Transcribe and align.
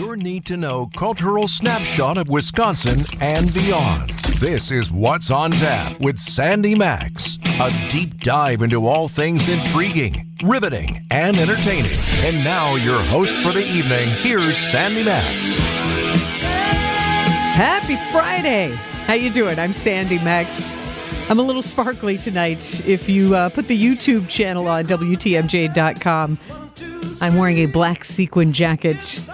your 0.00 0.16
need 0.16 0.46
to 0.46 0.56
know 0.56 0.86
cultural 0.96 1.46
snapshot 1.46 2.16
of 2.16 2.26
Wisconsin 2.26 3.00
and 3.20 3.52
beyond. 3.52 4.08
This 4.38 4.70
is 4.70 4.90
What's 4.90 5.30
on 5.30 5.50
Tap 5.50 6.00
with 6.00 6.18
Sandy 6.18 6.74
Max, 6.74 7.38
a 7.60 7.70
deep 7.90 8.18
dive 8.22 8.62
into 8.62 8.86
all 8.86 9.08
things 9.08 9.46
intriguing, 9.46 10.26
riveting, 10.42 11.06
and 11.10 11.36
entertaining. 11.36 11.98
And 12.22 12.42
now, 12.42 12.76
your 12.76 13.02
host 13.02 13.34
for 13.42 13.52
the 13.52 13.62
evening, 13.62 14.08
here's 14.22 14.56
Sandy 14.56 15.04
Max. 15.04 15.58
Happy 17.58 17.96
Friday. 18.10 18.70
How 19.04 19.12
you 19.12 19.28
doing? 19.28 19.58
I'm 19.58 19.74
Sandy 19.74 20.18
Max. 20.20 20.82
I'm 21.28 21.38
a 21.38 21.42
little 21.42 21.60
sparkly 21.60 22.16
tonight. 22.16 22.86
If 22.86 23.10
you 23.10 23.36
uh, 23.36 23.50
put 23.50 23.68
the 23.68 23.78
YouTube 23.78 24.30
channel 24.30 24.66
on 24.66 24.86
WTMJ.com, 24.86 26.38
I'm 27.20 27.34
wearing 27.34 27.58
a 27.58 27.66
black 27.66 28.02
sequin 28.02 28.54
jacket, 28.54 29.28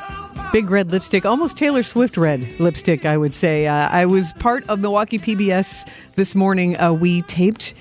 big 0.57 0.70
red 0.70 0.91
lipstick, 0.91 1.27
almost 1.27 1.59
Taylor 1.59 1.82
Swift 1.82 2.16
red 2.16 2.58
lipstick, 2.58 3.04
I 3.04 3.18
would 3.18 3.35
say. 3.35 3.67
Uh, 3.67 3.90
I 3.90 4.07
was 4.07 4.32
part 4.39 4.67
of 4.71 4.79
Milwaukee 4.79 5.18
PBS 5.18 6.14
this 6.14 6.35
morning. 6.35 6.80
Uh, 6.80 6.94
we 6.94 7.21
taped 7.21 7.75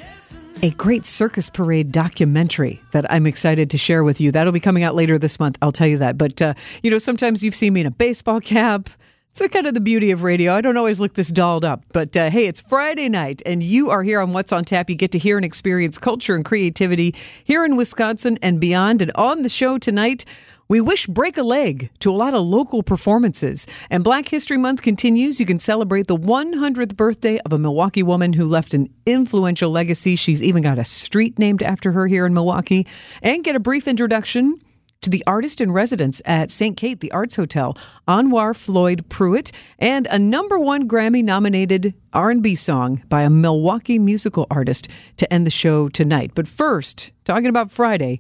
a 0.62 0.72
great 0.72 1.06
circus 1.06 1.50
parade 1.50 1.94
documentary 1.94 2.82
that 2.92 3.10
I'm 3.10 3.28
excited 3.28 3.70
to 3.70 3.78
share 3.78 4.04
with 4.04 4.20
you. 4.20 4.30
That'll 4.30 4.52
be 4.52 4.60
coming 4.60 4.84
out 4.84 4.94
later 4.94 5.18
this 5.18 5.40
month. 5.40 5.58
I'll 5.62 5.72
tell 5.72 5.88
you 5.88 6.00
that. 6.00 6.18
But, 6.18 6.42
uh, 6.42 6.54
you 6.84 6.92
know, 6.92 6.98
sometimes 6.98 7.46
you've 7.46 7.56
seen 7.56 7.72
me 7.72 7.80
in 7.80 7.88
a 7.88 7.92
baseball 7.92 8.42
cap. 8.42 8.90
It's 9.38 9.54
kind 9.54 9.68
of 9.68 9.74
the 9.74 9.82
beauty 9.82 10.12
of 10.12 10.24
radio. 10.24 10.56
I 10.56 10.62
don't 10.62 10.78
always 10.78 11.02
look 11.02 11.16
this 11.16 11.28
dolled 11.28 11.66
up, 11.66 11.84
but 11.92 12.16
uh, 12.16 12.30
hey, 12.30 12.46
it's 12.46 12.62
Friday 12.62 13.10
night, 13.10 13.42
and 13.46 13.62
you 13.62 13.90
are 13.90 14.02
here 14.02 14.22
on 14.22 14.32
What's 14.32 14.54
on 14.54 14.64
Tap. 14.64 14.90
You 14.90 14.96
get 14.96 15.12
to 15.12 15.20
hear 15.20 15.36
and 15.36 15.44
experience 15.44 15.98
culture 15.98 16.36
and 16.36 16.46
creativity 16.46 17.14
here 17.44 17.66
in 17.66 17.76
Wisconsin 17.76 18.40
and 18.42 18.62
beyond. 18.62 19.02
And 19.02 19.12
on 19.16 19.42
the 19.42 19.50
show 19.50 19.78
tonight, 19.78 20.24
we 20.70 20.80
wish 20.80 21.06
break 21.08 21.36
a 21.36 21.44
leg 21.44 21.90
to 22.00 22.12
a 22.12 22.16
lot 22.16 22.34
of 22.34 22.48
local 22.48 22.82
performances. 22.82 23.68
And 23.90 24.06
Black 24.06 24.30
History 24.30 24.58
Month 24.58 24.82
continues. 24.82 25.38
You 25.38 25.46
can 25.46 25.60
celebrate 25.60 26.08
the 26.08 26.16
100th 26.16 26.96
birthday 26.96 27.38
of 27.40 27.52
a 27.52 27.60
Milwaukee 27.60 28.04
woman 28.04 28.32
who 28.32 28.48
left 28.48 28.74
an 28.74 28.88
influential 29.06 29.70
legacy. 29.70 30.16
She's 30.16 30.42
even 30.42 30.64
got 30.64 30.80
a 30.80 30.86
street 30.86 31.38
named 31.38 31.62
after 31.62 31.92
her 31.92 32.08
here 32.08 32.26
in 32.26 32.34
Milwaukee. 32.34 32.88
And 33.22 33.44
get 33.44 33.58
a 33.58 33.60
brief 33.60 33.86
introduction 33.86 34.62
to 35.06 35.10
the 35.12 35.24
artist 35.28 35.62
in 35.62 35.72
residence 35.72 36.20
at 36.26 36.50
St. 36.50 36.76
Kate, 36.76 37.00
the 37.00 37.12
Arts 37.12 37.36
Hotel, 37.36 37.78
Anwar 38.08 38.56
Floyd 38.56 39.08
Pruitt, 39.08 39.52
and 39.78 40.08
a 40.10 40.18
number 40.18 40.60
one 40.60 40.88
Grammy 40.88 41.24
nominated 41.24 41.94
R&B 42.12 42.56
song 42.56 43.04
by 43.08 43.22
a 43.22 43.30
Milwaukee 43.30 44.00
musical 44.00 44.48
artist 44.50 44.88
to 45.18 45.32
end 45.32 45.46
the 45.46 45.52
show 45.52 45.90
tonight. 45.90 46.32
But 46.34 46.48
first, 46.48 47.12
talking 47.24 47.48
about 47.48 47.70
Friday, 47.70 48.20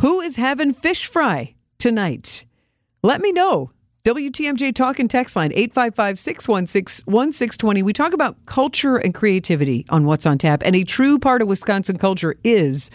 who 0.00 0.20
is 0.20 0.34
having 0.34 0.72
fish 0.72 1.06
fry 1.06 1.54
tonight? 1.78 2.44
Let 3.04 3.20
me 3.20 3.30
know. 3.30 3.70
WTMJ 4.04 4.74
Talk 4.74 4.98
and 4.98 5.08
Text 5.08 5.36
Line 5.36 5.52
855 5.54 6.18
616 6.18 7.04
1620. 7.06 7.82
We 7.84 7.92
talk 7.92 8.12
about 8.12 8.44
culture 8.44 8.96
and 8.96 9.14
creativity 9.14 9.86
on 9.88 10.04
What's 10.04 10.26
on 10.26 10.38
Tap, 10.38 10.64
and 10.64 10.74
a 10.74 10.82
true 10.82 11.20
part 11.20 11.42
of 11.42 11.48
Wisconsin 11.48 11.96
culture 11.96 12.34
is 12.42 12.90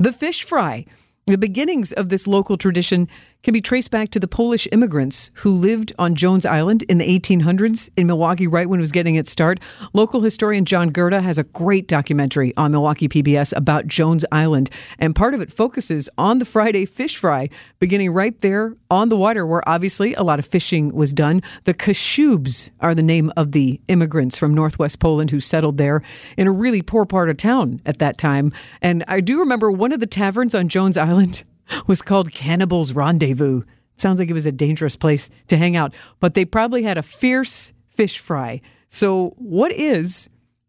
the 0.00 0.12
fish 0.12 0.42
fry. 0.42 0.84
The 1.26 1.38
beginnings 1.38 1.92
of 1.92 2.08
this 2.08 2.26
local 2.26 2.56
tradition 2.56 3.08
can 3.42 3.52
be 3.52 3.60
traced 3.60 3.90
back 3.90 4.08
to 4.10 4.20
the 4.20 4.28
Polish 4.28 4.68
immigrants 4.70 5.30
who 5.34 5.52
lived 5.52 5.92
on 5.98 6.14
Jones 6.14 6.46
Island 6.46 6.84
in 6.84 6.98
the 6.98 7.06
1800s 7.06 7.90
in 7.96 8.06
Milwaukee, 8.06 8.46
right 8.46 8.68
when 8.68 8.78
it 8.78 8.82
was 8.82 8.92
getting 8.92 9.16
its 9.16 9.30
start. 9.30 9.58
Local 9.92 10.20
historian 10.20 10.64
John 10.64 10.90
Gurda 10.90 11.22
has 11.22 11.38
a 11.38 11.44
great 11.44 11.88
documentary 11.88 12.56
on 12.56 12.70
Milwaukee 12.70 13.08
PBS 13.08 13.52
about 13.56 13.86
Jones 13.86 14.24
Island, 14.30 14.70
and 14.98 15.14
part 15.14 15.34
of 15.34 15.40
it 15.40 15.52
focuses 15.52 16.08
on 16.16 16.38
the 16.38 16.44
Friday 16.44 16.84
fish 16.84 17.16
fry, 17.16 17.48
beginning 17.78 18.12
right 18.12 18.38
there 18.40 18.76
on 18.90 19.08
the 19.08 19.16
water, 19.16 19.46
where 19.46 19.68
obviously 19.68 20.14
a 20.14 20.22
lot 20.22 20.38
of 20.38 20.46
fishing 20.46 20.94
was 20.94 21.12
done. 21.12 21.42
The 21.64 21.74
Kashubs 21.74 22.70
are 22.80 22.94
the 22.94 23.02
name 23.02 23.32
of 23.36 23.52
the 23.52 23.80
immigrants 23.88 24.38
from 24.38 24.54
northwest 24.54 25.00
Poland 25.00 25.30
who 25.30 25.40
settled 25.40 25.78
there 25.78 26.02
in 26.36 26.46
a 26.46 26.52
really 26.52 26.82
poor 26.82 27.04
part 27.04 27.28
of 27.28 27.36
town 27.36 27.80
at 27.84 27.98
that 27.98 28.18
time. 28.18 28.52
And 28.80 29.04
I 29.08 29.20
do 29.20 29.40
remember 29.40 29.70
one 29.70 29.92
of 29.92 30.00
the 30.00 30.06
taverns 30.06 30.54
on 30.54 30.68
Jones 30.68 30.96
Island 30.96 31.42
was 31.86 32.02
called 32.02 32.32
Cannibals 32.32 32.94
Rendezvous. 32.94 33.62
Sounds 33.96 34.18
like 34.18 34.28
it 34.30 34.34
was 34.34 34.46
a 34.46 34.52
dangerous 34.52 34.96
place 34.96 35.30
to 35.48 35.56
hang 35.56 35.76
out, 35.76 35.94
but 36.18 36.34
they 36.34 36.44
probably 36.44 36.82
had 36.82 36.98
a 36.98 37.02
fierce 37.02 37.72
fish 37.88 38.18
fry. 38.18 38.60
So, 38.88 39.34
what 39.36 39.72
is 39.72 40.28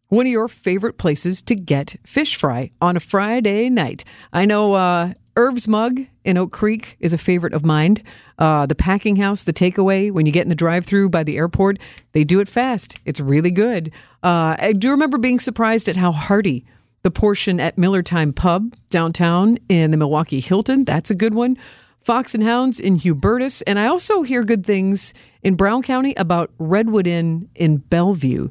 one 0.09 0.25
of 0.27 0.31
your 0.31 0.47
favorite 0.47 0.97
places 0.97 1.41
to 1.43 1.55
get 1.55 1.95
fish 2.05 2.35
fry 2.35 2.71
on 2.81 2.95
a 2.95 2.99
Friday 2.99 3.69
night? 3.69 4.03
I 4.31 4.45
know 4.45 4.73
uh, 4.73 5.13
Irv's 5.35 5.67
Mug 5.67 6.01
in 6.23 6.37
Oak 6.37 6.51
Creek 6.51 6.95
is 6.99 7.11
a 7.11 7.17
favorite 7.17 7.53
of 7.53 7.65
mine. 7.65 7.97
Uh, 8.37 8.65
the 8.65 8.75
Packing 8.75 9.15
House, 9.15 9.43
the 9.43 9.53
takeaway, 9.53 10.11
when 10.11 10.25
you 10.25 10.31
get 10.31 10.43
in 10.43 10.49
the 10.49 10.55
drive 10.55 10.85
through 10.85 11.09
by 11.09 11.23
the 11.23 11.37
airport, 11.37 11.79
they 12.11 12.23
do 12.23 12.39
it 12.39 12.47
fast. 12.47 12.99
It's 13.05 13.19
really 13.19 13.51
good. 13.51 13.91
Uh, 14.21 14.55
I 14.59 14.73
do 14.73 14.91
remember 14.91 15.17
being 15.17 15.39
surprised 15.39 15.89
at 15.89 15.97
how 15.97 16.11
hearty 16.11 16.65
the 17.03 17.11
portion 17.11 17.59
at 17.59 17.77
Miller 17.77 18.01
Time 18.01 18.33
Pub 18.33 18.73
downtown 18.89 19.57
in 19.69 19.91
the 19.91 19.97
Milwaukee 19.97 20.39
Hilton. 20.39 20.85
That's 20.85 21.11
a 21.11 21.15
good 21.15 21.33
one. 21.33 21.57
Fox 21.99 22.33
and 22.33 22.43
Hounds 22.43 22.79
in 22.79 22.99
Hubertus. 22.99 23.61
And 23.65 23.79
I 23.79 23.87
also 23.87 24.23
hear 24.23 24.43
good 24.43 24.65
things 24.65 25.13
in 25.41 25.55
Brown 25.55 25.83
County 25.83 26.13
about 26.17 26.51
Redwood 26.57 27.07
Inn 27.07 27.49
in 27.55 27.77
Bellevue. 27.77 28.49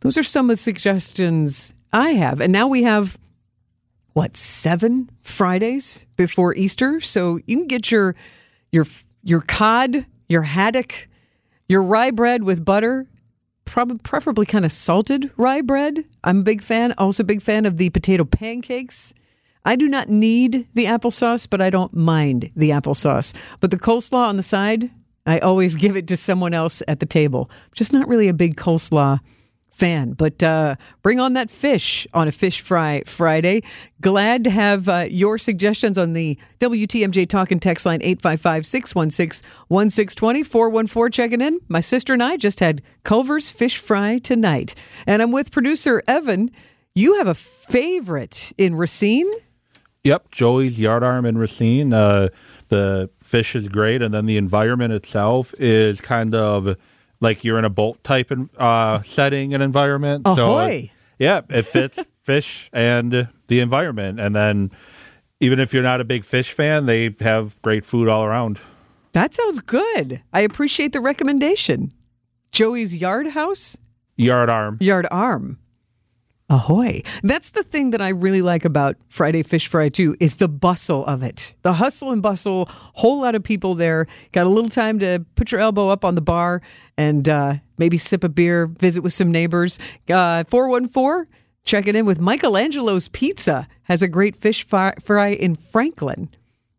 Those 0.00 0.16
are 0.18 0.22
some 0.22 0.46
of 0.46 0.56
the 0.56 0.62
suggestions 0.62 1.74
I 1.92 2.10
have. 2.10 2.40
And 2.40 2.52
now 2.52 2.66
we 2.66 2.82
have, 2.84 3.18
what, 4.14 4.36
seven 4.36 5.10
Fridays 5.20 6.06
before 6.16 6.54
Easter? 6.54 7.00
So 7.00 7.38
you 7.46 7.56
can 7.56 7.66
get 7.68 7.90
your, 7.90 8.14
your, 8.72 8.86
your 9.22 9.40
cod, 9.40 10.06
your 10.28 10.42
haddock, 10.42 11.08
your 11.68 11.82
rye 11.82 12.10
bread 12.10 12.42
with 12.42 12.64
butter, 12.64 13.06
probably 13.68 13.98
preferably 13.98 14.46
kind 14.46 14.64
of 14.64 14.72
salted 14.72 15.30
rye 15.36 15.60
bread. 15.60 16.04
I'm 16.24 16.40
a 16.40 16.42
big 16.42 16.62
fan. 16.62 16.94
Also, 16.98 17.22
big 17.22 17.42
fan 17.42 17.66
of 17.66 17.76
the 17.76 17.90
potato 17.90 18.24
pancakes. 18.24 19.14
I 19.64 19.76
do 19.76 19.88
not 19.88 20.08
need 20.08 20.66
the 20.74 20.86
applesauce, 20.86 21.48
but 21.48 21.60
I 21.60 21.70
don't 21.70 21.94
mind 21.94 22.50
the 22.56 22.70
applesauce. 22.70 23.34
But 23.60 23.70
the 23.70 23.78
coleslaw 23.78 24.26
on 24.26 24.36
the 24.36 24.42
side, 24.42 24.90
I 25.26 25.38
always 25.38 25.76
give 25.84 25.96
it 25.96 26.06
to 26.08 26.16
someone 26.16 26.54
else 26.54 26.82
at 26.88 27.00
the 27.00 27.06
table. 27.06 27.50
just 27.72 27.92
not 27.92 28.08
really 28.08 28.28
a 28.28 28.34
big 28.34 28.56
coleslaw 28.56 29.20
fan. 29.78 30.12
But 30.12 30.42
uh, 30.42 30.76
bring 31.02 31.20
on 31.20 31.34
that 31.34 31.50
fish 31.50 32.06
on 32.12 32.26
a 32.26 32.32
Fish 32.32 32.60
Fry 32.60 33.02
Friday. 33.06 33.62
Glad 34.00 34.44
to 34.44 34.50
have 34.50 34.88
uh, 34.88 35.06
your 35.08 35.38
suggestions 35.38 35.96
on 35.96 36.12
the 36.12 36.36
WTMJ 36.58 37.28
Talk 37.28 37.50
and 37.50 37.62
Text 37.62 37.86
line 37.86 38.00
855 38.02 38.66
616 38.66 39.48
1620 39.68 40.42
414 40.42 41.12
checking 41.12 41.40
in. 41.40 41.60
My 41.68 41.80
sister 41.80 42.12
and 42.12 42.22
I 42.22 42.36
just 42.36 42.60
had 42.60 42.82
Culver's 43.04 43.50
Fish 43.50 43.78
Fry 43.78 44.18
tonight. 44.18 44.74
And 45.06 45.22
I'm 45.22 45.30
with 45.30 45.52
producer 45.52 46.02
Evan. 46.08 46.50
You 46.94 47.14
have 47.18 47.28
a 47.28 47.34
favorite 47.34 48.52
in 48.58 48.74
Racine? 48.74 49.30
Yep, 50.04 50.30
Joey's 50.30 50.78
Yardarm 50.78 51.26
in 51.26 51.38
Racine. 51.38 51.92
Uh, 51.92 52.28
the 52.68 53.10
fish 53.20 53.54
is 53.54 53.68
great, 53.68 54.00
and 54.02 54.12
then 54.12 54.26
the 54.26 54.36
environment 54.36 54.92
itself 54.92 55.54
is 55.58 56.00
kind 56.00 56.34
of 56.34 56.76
like 57.20 57.44
you're 57.44 57.58
in 57.58 57.64
a 57.64 57.70
bolt 57.70 58.02
type 58.04 58.32
uh, 58.56 59.02
setting 59.02 59.54
and 59.54 59.62
environment. 59.62 60.22
Ahoy. 60.24 60.82
So, 60.86 60.94
yeah, 61.18 61.40
it 61.48 61.62
fits 61.62 61.98
fish 62.22 62.70
and 62.72 63.28
the 63.48 63.60
environment. 63.60 64.20
And 64.20 64.34
then 64.36 64.70
even 65.40 65.60
if 65.60 65.72
you're 65.72 65.82
not 65.82 66.00
a 66.00 66.04
big 66.04 66.24
fish 66.24 66.52
fan, 66.52 66.86
they 66.86 67.14
have 67.20 67.60
great 67.62 67.84
food 67.84 68.08
all 68.08 68.24
around. 68.24 68.60
That 69.12 69.34
sounds 69.34 69.60
good. 69.60 70.22
I 70.32 70.40
appreciate 70.40 70.92
the 70.92 71.00
recommendation. 71.00 71.92
Joey's 72.52 72.96
Yard 72.96 73.28
House? 73.28 73.76
Yard 74.16 74.50
Arm. 74.50 74.78
Yard 74.80 75.06
Arm. 75.10 75.58
Ahoy. 76.50 77.02
That's 77.22 77.50
the 77.50 77.62
thing 77.62 77.90
that 77.90 78.00
I 78.00 78.08
really 78.08 78.40
like 78.40 78.64
about 78.64 78.96
Friday 79.06 79.42
Fish 79.42 79.66
Fry 79.66 79.90
too 79.90 80.16
is 80.18 80.36
the 80.36 80.48
bustle 80.48 81.04
of 81.04 81.22
it. 81.22 81.54
The 81.60 81.74
hustle 81.74 82.10
and 82.10 82.22
bustle, 82.22 82.68
whole 82.70 83.20
lot 83.20 83.34
of 83.34 83.42
people 83.42 83.74
there. 83.74 84.06
Got 84.32 84.46
a 84.46 84.48
little 84.48 84.70
time 84.70 84.98
to 85.00 85.26
put 85.34 85.52
your 85.52 85.60
elbow 85.60 85.88
up 85.88 86.06
on 86.06 86.14
the 86.14 86.22
bar 86.22 86.62
and 86.96 87.28
uh, 87.28 87.56
maybe 87.76 87.98
sip 87.98 88.24
a 88.24 88.30
beer, 88.30 88.66
visit 88.66 89.02
with 89.02 89.12
some 89.12 89.30
neighbors. 89.30 89.78
Uh, 90.08 90.44
414, 90.44 91.26
checking 91.64 91.94
in 91.94 92.06
with 92.06 92.18
Michelangelo's 92.18 93.08
Pizza 93.08 93.68
has 93.82 94.02
a 94.02 94.08
great 94.08 94.34
fish 94.34 94.66
fry 94.66 95.36
in 95.38 95.54
Franklin. 95.54 96.30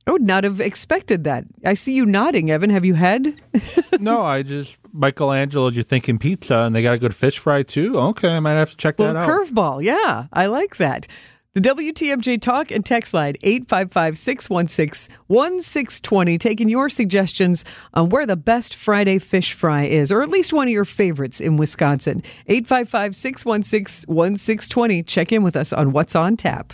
I 0.09 0.11
would 0.11 0.23
not 0.23 0.43
have 0.43 0.59
expected 0.59 1.23
that. 1.25 1.43
I 1.63 1.75
see 1.75 1.93
you 1.93 2.03
nodding, 2.03 2.49
Evan. 2.49 2.71
Have 2.71 2.83
you 2.83 2.95
had? 2.95 3.39
no, 3.99 4.23
I 4.23 4.41
just 4.41 4.75
Michelangelo. 4.91 5.69
You're 5.69 5.83
thinking 5.83 6.17
pizza, 6.17 6.61
and 6.61 6.73
they 6.73 6.81
got 6.81 6.93
a 6.93 6.97
good 6.97 7.13
fish 7.13 7.37
fry 7.37 7.61
too. 7.61 7.95
Okay, 7.95 8.35
I 8.35 8.39
might 8.39 8.53
have 8.53 8.71
to 8.71 8.75
check 8.75 8.97
that 8.97 9.15
out. 9.15 9.29
Curveball, 9.29 9.83
yeah, 9.83 10.25
I 10.33 10.47
like 10.47 10.77
that. 10.77 11.05
The 11.53 11.61
WTMJ 11.61 12.41
talk 12.41 12.71
and 12.71 12.83
text 12.83 13.13
line 13.13 13.35
855 13.43 14.17
616 14.17 15.15
1620, 15.27 16.37
taking 16.39 16.69
your 16.69 16.89
suggestions 16.89 17.63
on 17.93 18.09
where 18.09 18.25
the 18.25 18.35
best 18.35 18.73
Friday 18.73 19.19
fish 19.19 19.53
fry 19.53 19.83
is, 19.83 20.11
or 20.11 20.23
at 20.23 20.29
least 20.29 20.53
one 20.53 20.67
of 20.67 20.71
your 20.71 20.85
favorites 20.85 21.39
in 21.39 21.55
Wisconsin. 21.55 22.23
855 22.47 23.15
616 23.15 24.11
1620. 24.11 25.03
Check 25.03 25.31
in 25.31 25.43
with 25.43 25.55
us 25.55 25.71
on 25.71 25.91
What's 25.91 26.15
on 26.15 26.35
Tap. 26.35 26.73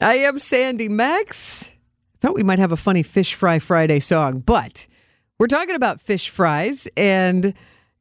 I 0.00 0.14
am 0.14 0.40
Sandy 0.40 0.88
Max. 0.88 1.70
Thought 2.20 2.34
we 2.34 2.42
might 2.42 2.58
have 2.58 2.70
a 2.70 2.76
funny 2.76 3.02
Fish 3.02 3.32
Fry 3.32 3.58
Friday 3.58 3.98
song, 3.98 4.40
but 4.40 4.86
We're 5.38 5.46
talking 5.46 5.74
about 5.74 6.02
fish 6.02 6.28
fries, 6.28 6.86
and 6.94 7.54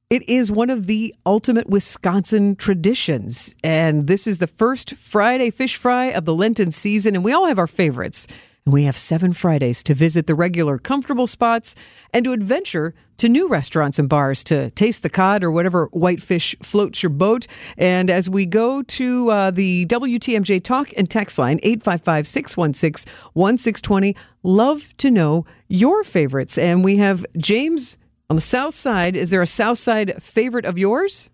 it 0.09 0.27
is 0.27 0.51
one 0.51 0.69
of 0.69 0.87
the 0.87 1.15
ultimate 1.25 1.69
Wisconsin 1.69 2.57
traditions. 2.57 3.55
And 3.63 4.07
this 4.07 4.27
is 4.27 4.39
the 4.39 4.47
first 4.47 4.93
Friday 4.95 5.49
fish 5.49 5.77
fry 5.77 6.07
of 6.07 6.25
the 6.25 6.35
Lenten 6.35 6.69
season, 6.69 7.15
and 7.15 7.23
we 7.23 7.31
all 7.31 7.47
have 7.47 7.57
our 7.57 7.65
favorites. 7.65 8.27
And 8.65 8.73
we 8.73 8.83
have 8.83 8.97
seven 8.97 9.31
Fridays 9.31 9.83
to 9.83 9.93
visit 9.93 10.27
the 10.27 10.35
regular 10.35 10.77
comfortable 10.77 11.27
spots 11.27 11.75
and 12.13 12.25
to 12.25 12.33
adventure 12.33 12.93
to 13.19 13.29
new 13.29 13.47
restaurants 13.47 13.99
and 13.99 14.09
bars 14.09 14.43
to 14.45 14.71
taste 14.71 15.03
the 15.03 15.09
cod 15.09 15.43
or 15.43 15.51
whatever 15.51 15.87
whitefish 15.91 16.55
floats 16.61 17.03
your 17.03 17.09
boat. 17.09 17.47
And 17.77 18.09
as 18.09 18.29
we 18.29 18.45
go 18.45 18.81
to 18.81 19.29
uh, 19.29 19.51
the 19.51 19.85
WTMJ 19.85 20.63
talk 20.63 20.89
and 20.97 21.09
text 21.09 21.37
line, 21.37 21.59
855 21.61 22.27
616 22.27 23.13
1620, 23.33 24.15
love 24.43 24.95
to 24.97 25.11
know 25.11 25.45
your 25.67 26.03
favorites. 26.03 26.57
And 26.57 26.83
we 26.83 26.97
have 26.97 27.25
James 27.37 27.97
on 28.29 28.35
the 28.35 28.41
south 28.41 28.73
side. 28.73 29.15
Is 29.15 29.29
there 29.29 29.41
a 29.41 29.47
south 29.47 29.77
side 29.77 30.21
favorite 30.21 30.65
of 30.65 30.77
yours? 30.77 31.29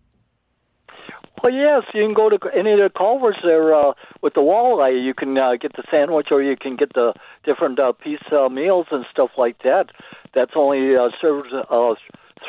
Well, 1.44 1.54
yes, 1.54 1.84
you 1.94 2.04
can 2.04 2.16
go 2.16 2.30
to 2.30 2.40
any 2.58 2.72
of 2.72 2.80
the 2.80 2.90
Culvers 2.90 3.38
there 3.44 3.72
uh, 3.72 3.94
with 4.24 4.34
the 4.34 4.42
walleye. 4.42 5.06
You 5.06 5.14
can 5.14 5.38
uh, 5.38 5.58
get 5.62 5.74
the 5.74 5.84
sandwich, 5.92 6.30
or 6.32 6.42
you 6.42 6.58
can 6.58 6.76
get 6.76 6.92
the 6.96 7.14
different 7.44 7.80
uh, 7.80 7.92
piece 7.92 8.24
uh, 8.32 8.50
meals 8.50 8.88
and 8.90 9.06
stuff 9.12 9.30
like 9.38 9.62
that. 9.62 9.92
That's 10.36 10.52
only 10.56 10.96
uh, 10.96 11.10
served 11.22 11.54
uh, 11.54 11.96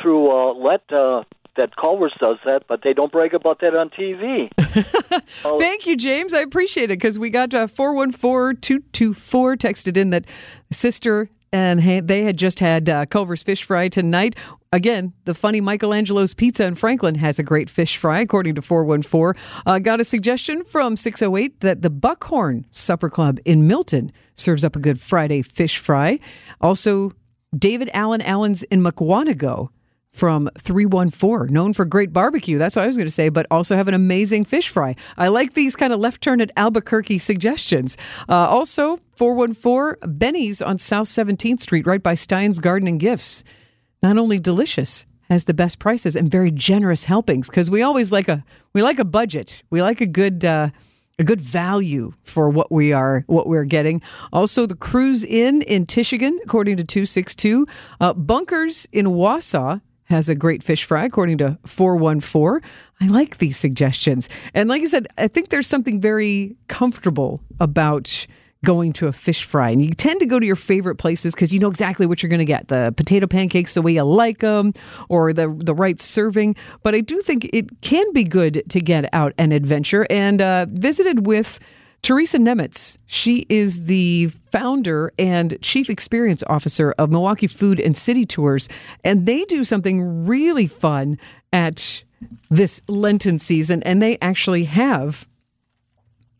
through 0.00 0.30
uh, 0.30 0.54
Let. 0.54 0.82
Uh, 0.92 1.22
that 1.56 1.74
Culver's 1.74 2.12
does 2.20 2.36
that, 2.44 2.64
but 2.68 2.82
they 2.84 2.92
don't 2.92 3.10
brag 3.10 3.32
about 3.32 3.60
that 3.60 3.74
on 3.78 3.88
TV. 3.88 4.50
Thank 5.58 5.86
you, 5.86 5.96
James. 5.96 6.34
I 6.34 6.40
appreciate 6.40 6.90
it 6.90 6.98
because 6.98 7.18
we 7.18 7.30
got 7.30 7.54
uh, 7.54 7.66
414 7.66 8.60
224 8.60 9.56
texted 9.56 9.96
in 9.96 10.10
that 10.10 10.26
sister 10.70 11.30
and 11.52 11.80
they 12.06 12.24
had 12.24 12.36
just 12.36 12.60
had 12.60 12.88
uh, 12.88 13.06
Culver's 13.06 13.42
fish 13.42 13.62
fry 13.64 13.88
tonight. 13.88 14.36
Again, 14.72 15.14
the 15.24 15.32
funny 15.32 15.60
Michelangelo's 15.60 16.34
Pizza 16.34 16.66
in 16.66 16.74
Franklin 16.74 17.14
has 17.14 17.38
a 17.38 17.42
great 17.42 17.70
fish 17.70 17.96
fry, 17.96 18.20
according 18.20 18.56
to 18.56 18.62
414. 18.62 19.40
Uh, 19.64 19.78
got 19.78 20.00
a 20.00 20.04
suggestion 20.04 20.64
from 20.64 20.96
608 20.96 21.60
that 21.60 21.82
the 21.82 21.88
Buckhorn 21.88 22.66
Supper 22.70 23.08
Club 23.08 23.38
in 23.44 23.66
Milton 23.66 24.12
serves 24.34 24.64
up 24.64 24.76
a 24.76 24.78
good 24.78 25.00
Friday 25.00 25.40
fish 25.40 25.78
fry. 25.78 26.18
Also, 26.60 27.12
David 27.56 27.90
Allen 27.94 28.20
Allen's 28.22 28.62
in 28.64 28.82
Mukwonago 28.82 29.68
from 30.10 30.48
314, 30.58 31.52
known 31.52 31.72
for 31.74 31.84
great 31.84 32.12
barbecue. 32.12 32.58
That's 32.58 32.74
what 32.74 32.82
I 32.82 32.86
was 32.86 32.96
going 32.96 33.06
to 33.06 33.12
say, 33.12 33.28
but 33.28 33.46
also 33.50 33.76
have 33.76 33.86
an 33.86 33.94
amazing 33.94 34.44
fish 34.44 34.70
fry. 34.70 34.96
I 35.18 35.28
like 35.28 35.52
these 35.52 35.76
kind 35.76 35.92
of 35.92 36.00
left 36.00 36.22
turn 36.22 36.40
at 36.40 36.50
Albuquerque 36.56 37.18
suggestions. 37.18 37.98
Uh, 38.28 38.34
also, 38.34 38.98
414 39.16 39.96
Benny's 40.18 40.62
on 40.62 40.78
South 40.78 41.06
17th 41.06 41.60
Street, 41.60 41.86
right 41.86 42.02
by 42.02 42.14
Stein's 42.14 42.60
Garden 42.60 42.88
and 42.88 42.98
Gifts. 42.98 43.44
Not 44.02 44.16
only 44.16 44.38
delicious, 44.38 45.04
has 45.28 45.44
the 45.44 45.54
best 45.54 45.78
prices 45.78 46.16
and 46.16 46.30
very 46.30 46.50
generous 46.50 47.06
helpings 47.06 47.48
because 47.48 47.70
we 47.70 47.82
always 47.82 48.12
like 48.12 48.28
a 48.28 48.44
we 48.72 48.82
like 48.82 48.98
a 48.98 49.04
budget. 49.04 49.62
We 49.70 49.82
like 49.82 50.00
a 50.00 50.06
good 50.06 50.44
uh, 50.44 50.70
a 51.18 51.24
good 51.24 51.40
value 51.40 52.12
for 52.22 52.48
what 52.48 52.70
we 52.70 52.92
are 52.92 53.24
what 53.26 53.46
we're 53.46 53.64
getting. 53.64 54.02
Also, 54.32 54.66
the 54.66 54.76
Cruise 54.76 55.24
Inn 55.24 55.62
in 55.62 55.86
Tichigan, 55.86 56.36
according 56.44 56.76
to 56.76 56.84
262. 56.84 57.66
Uh, 58.00 58.12
Bunkers 58.12 58.86
in 58.92 59.06
Wausau 59.06 59.80
has 60.04 60.28
a 60.28 60.34
great 60.34 60.62
fish 60.62 60.84
fry, 60.84 61.04
according 61.04 61.38
to 61.38 61.58
414. 61.64 62.60
I 63.00 63.06
like 63.08 63.38
these 63.38 63.56
suggestions. 63.56 64.28
And 64.54 64.68
like 64.68 64.82
I 64.82 64.86
said, 64.86 65.08
I 65.18 65.28
think 65.28 65.48
there's 65.48 65.66
something 65.66 66.00
very 66.00 66.56
comfortable 66.68 67.42
about 67.58 68.26
going 68.66 68.92
to 68.92 69.06
a 69.06 69.12
fish 69.12 69.44
fry. 69.44 69.70
And 69.70 69.80
you 69.80 69.92
tend 69.94 70.18
to 70.20 70.26
go 70.26 70.40
to 70.40 70.44
your 70.44 70.56
favorite 70.56 70.96
places 70.96 71.34
because 71.34 71.52
you 71.52 71.60
know 71.60 71.70
exactly 71.70 72.04
what 72.04 72.20
you're 72.22 72.28
going 72.28 72.40
to 72.40 72.44
get 72.44 72.66
the 72.66 72.92
potato 72.96 73.28
pancakes 73.28 73.74
the 73.74 73.80
way 73.80 73.92
you 73.92 74.02
like 74.02 74.40
them 74.40 74.74
or 75.08 75.32
the, 75.32 75.56
the 75.56 75.72
right 75.72 76.00
serving. 76.00 76.56
But 76.82 76.94
I 76.94 77.00
do 77.00 77.20
think 77.20 77.48
it 77.52 77.80
can 77.80 78.12
be 78.12 78.24
good 78.24 78.64
to 78.68 78.80
get 78.80 79.08
out 79.12 79.32
and 79.38 79.52
adventure. 79.52 80.04
And 80.10 80.42
uh, 80.42 80.66
visited 80.68 81.26
with 81.26 81.60
Teresa 82.02 82.38
Nemetz, 82.38 82.98
she 83.06 83.46
is 83.48 83.86
the 83.86 84.26
founder 84.50 85.12
and 85.16 85.56
chief 85.62 85.88
experience 85.88 86.42
officer 86.48 86.92
of 86.98 87.08
Milwaukee 87.10 87.46
Food 87.46 87.80
and 87.80 87.96
City 87.96 88.24
Tours, 88.24 88.68
and 89.04 89.26
they 89.26 89.44
do 89.44 89.64
something 89.64 90.26
really 90.26 90.66
fun 90.66 91.18
at 91.52 92.02
this 92.50 92.82
Lenten 92.88 93.38
season, 93.38 93.82
and 93.84 94.02
they 94.02 94.18
actually 94.20 94.64
have 94.64 95.26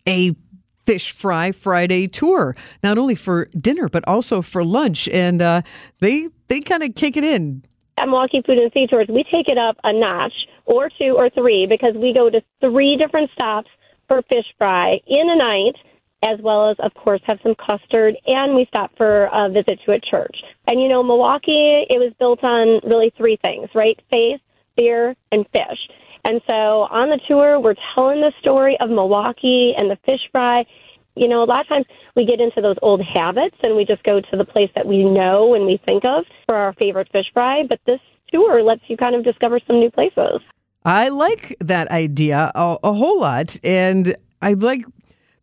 a 0.06 0.36
fish 0.86 1.12
fry 1.12 1.52
Friday 1.52 2.06
tour, 2.06 2.56
not 2.82 2.96
only 2.96 3.14
for 3.14 3.46
dinner 3.56 3.88
but 3.88 4.06
also 4.06 4.40
for 4.40 4.64
lunch, 4.64 5.08
and 5.08 5.42
uh, 5.42 5.62
they 6.00 6.28
they 6.48 6.60
kind 6.60 6.82
of 6.82 6.94
kick 6.94 7.16
it 7.16 7.24
in. 7.24 7.64
At 7.98 8.08
Milwaukee 8.08 8.42
Food 8.46 8.60
and 8.60 8.72
City 8.72 8.86
Tours, 8.86 9.08
we 9.08 9.24
take 9.24 9.48
it 9.48 9.58
up 9.58 9.76
a 9.82 9.92
notch 9.92 10.34
or 10.66 10.90
two 10.98 11.16
or 11.18 11.30
three 11.30 11.66
because 11.68 11.94
we 11.94 12.12
go 12.12 12.28
to 12.28 12.42
three 12.60 12.96
different 12.96 13.30
stops 13.32 13.70
for 14.06 14.22
fish 14.30 14.44
fry 14.58 15.00
in 15.06 15.30
a 15.30 15.36
night, 15.36 15.76
as 16.22 16.38
well 16.42 16.70
as, 16.70 16.76
of 16.80 16.92
course, 16.94 17.20
have 17.24 17.38
some 17.42 17.54
custard, 17.54 18.16
and 18.26 18.54
we 18.54 18.66
stop 18.66 18.90
for 18.96 19.28
a 19.32 19.48
visit 19.48 19.80
to 19.86 19.92
a 19.92 20.00
church. 20.00 20.36
And 20.68 20.80
you 20.80 20.88
know, 20.88 21.02
Milwaukee, 21.02 21.86
it 21.88 21.98
was 21.98 22.12
built 22.18 22.44
on 22.44 22.80
really 22.84 23.12
three 23.16 23.38
things, 23.42 23.70
right? 23.74 23.98
Faith, 24.12 24.40
beer, 24.76 25.16
and 25.32 25.46
fish. 25.52 25.78
And 26.28 26.40
so 26.50 26.54
on 26.90 27.10
the 27.10 27.20
tour, 27.28 27.60
we're 27.60 27.76
telling 27.94 28.20
the 28.20 28.32
story 28.40 28.76
of 28.82 28.90
Milwaukee 28.90 29.74
and 29.78 29.88
the 29.88 29.96
fish 30.04 30.20
fry. 30.32 30.64
You 31.14 31.28
know, 31.28 31.44
a 31.44 31.46
lot 31.46 31.60
of 31.60 31.68
times 31.68 31.86
we 32.16 32.26
get 32.26 32.40
into 32.40 32.60
those 32.60 32.74
old 32.82 33.00
habits 33.00 33.56
and 33.62 33.76
we 33.76 33.84
just 33.84 34.02
go 34.02 34.20
to 34.20 34.36
the 34.36 34.44
place 34.44 34.70
that 34.74 34.86
we 34.86 35.04
know 35.04 35.54
and 35.54 35.64
we 35.64 35.80
think 35.86 36.04
of 36.04 36.24
for 36.48 36.56
our 36.56 36.72
favorite 36.74 37.08
fish 37.12 37.26
fry. 37.32 37.62
But 37.68 37.78
this 37.86 38.00
tour 38.32 38.60
lets 38.64 38.82
you 38.88 38.96
kind 38.96 39.14
of 39.14 39.22
discover 39.22 39.60
some 39.68 39.78
new 39.78 39.90
places. 39.90 40.40
I 40.84 41.10
like 41.10 41.56
that 41.60 41.88
idea 41.92 42.50
a, 42.56 42.76
a 42.82 42.92
whole 42.92 43.20
lot. 43.20 43.56
And 43.62 44.16
I 44.42 44.54
like 44.54 44.84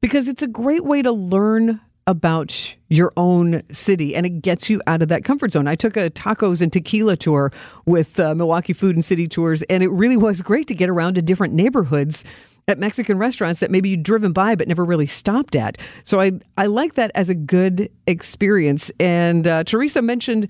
because 0.02 0.28
it's 0.28 0.44
a 0.44 0.48
great 0.48 0.84
way 0.84 1.02
to 1.02 1.14
learn 1.14 1.80
about 2.08 2.76
your 2.90 3.12
own 3.18 3.62
city 3.72 4.16
and 4.16 4.26
it 4.26 4.42
gets 4.42 4.70
you 4.70 4.82
out 4.88 5.02
of 5.02 5.08
that 5.10 5.24
comfort 5.24 5.52
zone. 5.52 5.68
I 5.68 5.76
took 5.76 5.98
a 5.98 6.10
tacos 6.10 6.62
and 6.62 6.72
tequila 6.72 7.16
tour 7.16 7.52
with 7.86 8.20
uh, 8.20 8.36
Milwaukee 8.36 8.74
Food 8.74 8.96
and 8.96 9.04
City 9.04 9.28
Tours, 9.28 9.64
and 9.64 9.84
it 9.84 9.90
really 9.90 10.18
was 10.18 10.42
great 10.42 10.68
to 10.68 10.76
get 10.76 10.90
around 10.90 11.16
to 11.16 11.22
different 11.22 11.54
neighborhoods 11.54 12.26
at 12.68 12.80
Mexican 12.80 13.18
restaurants 13.18 13.60
that 13.60 13.72
maybe 13.72 13.90
you'd 13.90 14.04
driven 14.04 14.32
by 14.32 14.56
but 14.56 14.68
never 14.68 14.86
really 14.86 15.06
stopped 15.06 15.56
at. 15.56 15.78
So 16.04 16.20
I, 16.22 16.34
I 16.58 16.68
like 16.68 16.94
that 16.96 17.12
as 17.16 17.30
a 17.30 17.36
good 17.36 17.90
experience. 18.08 18.92
And 19.00 19.48
uh, 19.48 19.64
Teresa 19.64 20.02
mentioned 20.02 20.48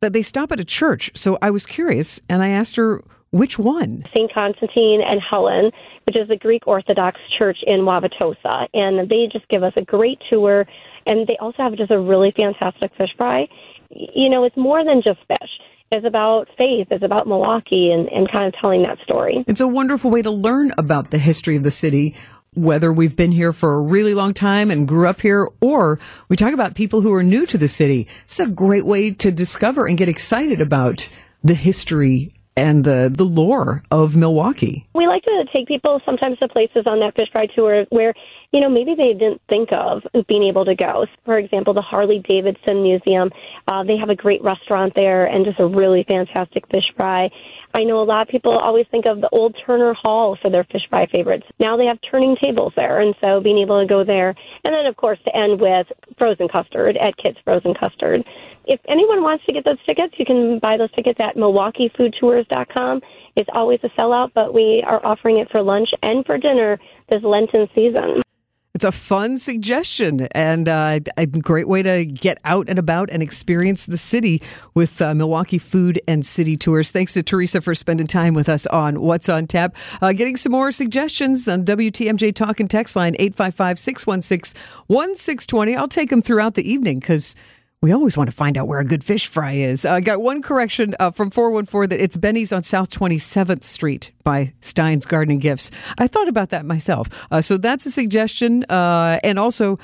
that 0.00 0.12
they 0.12 0.22
stop 0.22 0.50
at 0.50 0.58
a 0.58 0.64
church. 0.64 1.10
So 1.14 1.38
I 1.40 1.50
was 1.50 1.66
curious 1.66 2.20
and 2.28 2.42
I 2.42 2.48
asked 2.48 2.76
her, 2.76 3.02
which 3.32 3.58
one? 3.58 4.04
St. 4.14 4.32
Constantine 4.32 5.00
and 5.04 5.20
Helen, 5.28 5.72
which 6.06 6.18
is 6.18 6.30
a 6.30 6.36
Greek 6.36 6.66
Orthodox 6.66 7.18
church 7.40 7.56
in 7.66 7.80
Wauwatosa. 7.80 8.68
And 8.74 9.08
they 9.08 9.26
just 9.32 9.48
give 9.48 9.62
us 9.62 9.72
a 9.76 9.84
great 9.84 10.18
tour. 10.30 10.66
And 11.06 11.26
they 11.26 11.36
also 11.40 11.62
have 11.62 11.74
just 11.76 11.92
a 11.92 11.98
really 11.98 12.32
fantastic 12.36 12.92
fish 12.96 13.10
fry. 13.18 13.48
You 13.90 14.28
know, 14.28 14.44
it's 14.44 14.56
more 14.56 14.84
than 14.84 15.02
just 15.04 15.18
fish. 15.26 15.50
It's 15.90 16.06
about 16.06 16.48
faith. 16.58 16.88
It's 16.90 17.04
about 17.04 17.26
Milwaukee 17.26 17.90
and, 17.90 18.08
and 18.08 18.30
kind 18.30 18.46
of 18.46 18.54
telling 18.60 18.82
that 18.82 18.98
story. 19.02 19.44
It's 19.46 19.60
a 19.60 19.68
wonderful 19.68 20.10
way 20.10 20.22
to 20.22 20.30
learn 20.30 20.72
about 20.76 21.10
the 21.10 21.18
history 21.18 21.56
of 21.56 21.62
the 21.62 21.70
city 21.70 22.14
whether 22.54 22.92
we've 22.92 23.16
been 23.16 23.32
here 23.32 23.50
for 23.50 23.72
a 23.72 23.80
really 23.80 24.12
long 24.12 24.34
time 24.34 24.70
and 24.70 24.86
grew 24.86 25.08
up 25.08 25.22
here, 25.22 25.48
or 25.62 25.98
we 26.28 26.36
talk 26.36 26.52
about 26.52 26.74
people 26.74 27.00
who 27.00 27.10
are 27.14 27.22
new 27.22 27.46
to 27.46 27.56
the 27.56 27.66
city. 27.66 28.06
It's 28.24 28.40
a 28.40 28.50
great 28.50 28.84
way 28.84 29.10
to 29.10 29.30
discover 29.30 29.86
and 29.86 29.96
get 29.96 30.10
excited 30.10 30.60
about 30.60 31.10
the 31.42 31.54
history 31.54 32.34
and 32.56 32.84
the, 32.84 33.12
the 33.14 33.24
lore 33.24 33.82
of 33.90 34.16
Milwaukee. 34.16 34.86
We 34.94 35.06
like 35.06 35.24
to 35.24 35.44
take 35.54 35.68
people 35.68 36.00
sometimes 36.04 36.38
to 36.38 36.48
places 36.48 36.84
on 36.86 37.00
that 37.00 37.14
fish 37.18 37.28
fry 37.32 37.46
tour 37.46 37.86
where, 37.90 38.14
you 38.52 38.60
know, 38.60 38.68
maybe 38.68 38.94
they 38.96 39.14
didn't 39.14 39.40
think 39.48 39.70
of 39.72 40.02
being 40.28 40.44
able 40.44 40.64
to 40.66 40.74
go. 40.74 41.06
For 41.24 41.38
example, 41.38 41.74
the 41.74 41.82
Harley 41.82 42.22
Davidson 42.28 42.82
Museum, 42.82 43.30
uh, 43.68 43.84
they 43.84 43.96
have 43.96 44.10
a 44.10 44.14
great 44.14 44.42
restaurant 44.42 44.92
there 44.94 45.26
and 45.26 45.44
just 45.44 45.60
a 45.60 45.66
really 45.66 46.04
fantastic 46.08 46.64
fish 46.68 46.84
fry. 46.96 47.30
I 47.74 47.84
know 47.84 48.02
a 48.02 48.04
lot 48.04 48.22
of 48.22 48.28
people 48.28 48.52
always 48.58 48.86
think 48.90 49.06
of 49.06 49.22
the 49.22 49.30
old 49.30 49.56
Turner 49.66 49.94
Hall 49.94 50.36
for 50.40 50.50
their 50.50 50.64
fish 50.64 50.82
fry 50.90 51.06
favorites. 51.06 51.46
Now 51.58 51.78
they 51.78 51.86
have 51.86 51.98
turning 52.10 52.36
tables 52.42 52.74
there, 52.76 53.00
and 53.00 53.14
so 53.24 53.40
being 53.40 53.58
able 53.58 53.80
to 53.80 53.86
go 53.86 54.04
there. 54.04 54.34
And 54.64 54.74
then, 54.74 54.84
of 54.84 54.96
course, 54.96 55.18
to 55.24 55.34
end 55.34 55.58
with 55.58 55.86
frozen 56.18 56.48
custard 56.48 56.98
at 56.98 57.16
Kitt's 57.16 57.38
Frozen 57.44 57.74
Custard. 57.74 58.24
If 58.66 58.80
anyone 58.88 59.22
wants 59.22 59.44
to 59.46 59.52
get 59.52 59.64
those 59.64 59.78
tickets, 59.86 60.14
you 60.18 60.24
can 60.24 60.58
buy 60.58 60.76
those 60.76 60.90
tickets 60.92 61.18
at 61.22 61.36
MilwaukeeFoodTours.com. 61.36 63.00
It's 63.36 63.48
always 63.54 63.80
a 63.82 63.88
sellout, 64.00 64.30
but 64.34 64.54
we 64.54 64.82
are 64.86 65.04
offering 65.04 65.38
it 65.38 65.50
for 65.50 65.62
lunch 65.62 65.88
and 66.02 66.24
for 66.24 66.38
dinner 66.38 66.78
this 67.10 67.22
Lenten 67.22 67.68
season. 67.74 68.22
It's 68.74 68.86
a 68.86 68.92
fun 68.92 69.36
suggestion 69.36 70.28
and 70.32 70.66
uh, 70.66 71.00
a 71.18 71.26
great 71.26 71.68
way 71.68 71.82
to 71.82 72.06
get 72.06 72.38
out 72.42 72.70
and 72.70 72.78
about 72.78 73.10
and 73.10 73.22
experience 73.22 73.84
the 73.84 73.98
city 73.98 74.42
with 74.74 75.02
uh, 75.02 75.14
Milwaukee 75.14 75.58
Food 75.58 76.00
and 76.08 76.24
City 76.24 76.56
Tours. 76.56 76.90
Thanks 76.90 77.12
to 77.12 77.22
Teresa 77.22 77.60
for 77.60 77.74
spending 77.74 78.06
time 78.06 78.32
with 78.32 78.48
us 78.48 78.66
on 78.68 79.02
What's 79.02 79.28
on 79.28 79.46
Tap. 79.46 79.76
Uh, 80.00 80.14
getting 80.14 80.36
some 80.36 80.52
more 80.52 80.72
suggestions 80.72 81.46
on 81.48 81.66
WTMJ 81.66 82.34
Talk 82.34 82.60
and 82.60 82.70
Text 82.70 82.96
line 82.96 83.14
855 83.18 83.78
616 83.78 84.60
1620. 84.86 85.76
I'll 85.76 85.86
take 85.86 86.08
them 86.08 86.22
throughout 86.22 86.54
the 86.54 86.68
evening 86.68 86.98
because 86.98 87.36
We 87.82 87.90
always 87.90 88.16
want 88.16 88.30
to 88.30 88.36
find 88.36 88.56
out 88.56 88.68
where 88.68 88.78
a 88.78 88.84
good 88.84 89.02
fish 89.02 89.26
fry 89.26 89.54
is. 89.54 89.84
I 89.84 89.96
uh, 89.96 90.00
got 90.00 90.22
one 90.22 90.40
correction 90.40 90.94
uh, 91.00 91.10
from 91.10 91.30
414 91.30 91.88
that 91.88 92.00
it's 92.00 92.16
Benny's 92.16 92.52
on 92.52 92.62
South 92.62 92.90
27th 92.90 93.64
Street 93.64 94.12
by 94.22 94.54
Stein's 94.60 95.04
Gardening 95.04 95.40
Gifts. 95.40 95.72
I 95.98 96.06
thought 96.06 96.28
about 96.28 96.50
that 96.50 96.64
myself. 96.64 97.08
Uh, 97.32 97.40
so 97.40 97.56
that's 97.56 97.84
a 97.84 97.90
suggestion. 97.90 98.62
Uh, 98.68 99.18
and 99.24 99.36
also, 99.36 99.80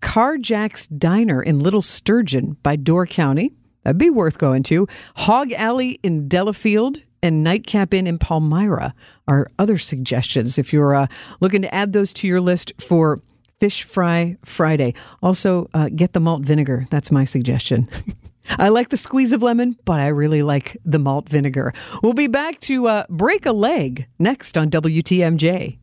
Carjack's 0.00 0.86
Diner 0.86 1.42
in 1.42 1.58
Little 1.58 1.82
Sturgeon 1.82 2.56
by 2.62 2.76
Door 2.76 3.08
County. 3.08 3.52
That'd 3.82 3.98
be 3.98 4.10
worth 4.10 4.38
going 4.38 4.62
to. 4.64 4.86
Hog 5.16 5.50
Alley 5.54 5.98
in 6.04 6.28
Delafield 6.28 6.98
and 7.20 7.42
Nightcap 7.42 7.92
Inn 7.94 8.06
in 8.06 8.18
Palmyra 8.18 8.94
are 9.26 9.48
other 9.58 9.76
suggestions 9.76 10.56
if 10.56 10.72
you're 10.72 10.94
uh, 10.94 11.08
looking 11.40 11.62
to 11.62 11.74
add 11.74 11.94
those 11.94 12.12
to 12.12 12.28
your 12.28 12.40
list 12.40 12.74
for 12.80 13.22
Fish 13.58 13.82
Fry 13.84 14.36
Friday. 14.44 14.94
Also, 15.22 15.68
uh, 15.74 15.88
get 15.94 16.12
the 16.12 16.20
malt 16.20 16.42
vinegar. 16.44 16.86
That's 16.90 17.10
my 17.10 17.24
suggestion. 17.24 17.86
I 18.58 18.68
like 18.68 18.90
the 18.90 18.96
squeeze 18.96 19.32
of 19.32 19.42
lemon, 19.42 19.76
but 19.84 20.00
I 20.00 20.08
really 20.08 20.42
like 20.42 20.76
the 20.84 20.98
malt 20.98 21.28
vinegar. 21.28 21.72
We'll 22.02 22.12
be 22.12 22.26
back 22.26 22.60
to 22.60 22.88
uh, 22.88 23.06
break 23.08 23.46
a 23.46 23.52
leg 23.52 24.06
next 24.18 24.58
on 24.58 24.70
WTMJ. 24.70 25.78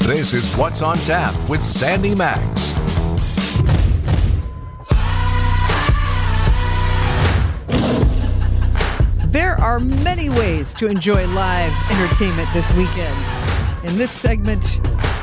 This 0.00 0.34
is 0.34 0.54
What's 0.54 0.82
on 0.82 0.98
Tap 0.98 1.34
with 1.48 1.64
Sandy 1.64 2.14
Max. 2.14 2.72
There 9.26 9.60
are 9.60 9.78
many 9.78 10.30
ways 10.30 10.72
to 10.74 10.86
enjoy 10.86 11.26
live 11.28 11.72
entertainment 11.90 12.48
this 12.52 12.72
weekend. 12.74 13.16
In 13.84 13.98
this 13.98 14.10
segment, 14.10 14.80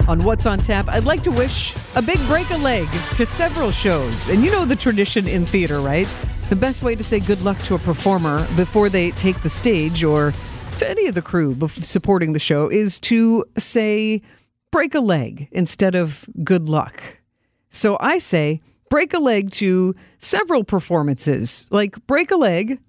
on 0.07 0.19
What's 0.23 0.45
on 0.45 0.59
Tap, 0.59 0.87
I'd 0.89 1.05
like 1.05 1.23
to 1.23 1.31
wish 1.31 1.75
a 1.95 2.01
big 2.01 2.19
break 2.27 2.49
a 2.51 2.57
leg 2.57 2.87
to 3.15 3.25
several 3.25 3.71
shows. 3.71 4.29
And 4.29 4.43
you 4.43 4.51
know 4.51 4.65
the 4.65 4.75
tradition 4.75 5.27
in 5.27 5.45
theater, 5.45 5.79
right? 5.79 6.07
The 6.49 6.55
best 6.55 6.83
way 6.83 6.95
to 6.95 7.03
say 7.03 7.19
good 7.19 7.41
luck 7.41 7.57
to 7.63 7.75
a 7.75 7.79
performer 7.79 8.45
before 8.55 8.89
they 8.89 9.11
take 9.11 9.41
the 9.41 9.49
stage 9.49 10.03
or 10.03 10.33
to 10.77 10.89
any 10.89 11.07
of 11.07 11.15
the 11.15 11.21
crew 11.21 11.55
supporting 11.67 12.33
the 12.33 12.39
show 12.39 12.69
is 12.69 12.99
to 13.01 13.45
say 13.57 14.21
break 14.71 14.93
a 14.93 14.99
leg 14.99 15.47
instead 15.51 15.95
of 15.95 16.29
good 16.43 16.67
luck. 16.67 17.21
So 17.69 17.97
I 17.99 18.17
say 18.17 18.59
break 18.89 19.13
a 19.13 19.19
leg 19.19 19.51
to 19.51 19.95
several 20.17 20.63
performances, 20.63 21.69
like 21.71 22.05
break 22.07 22.29
a 22.31 22.35
leg 22.35 22.79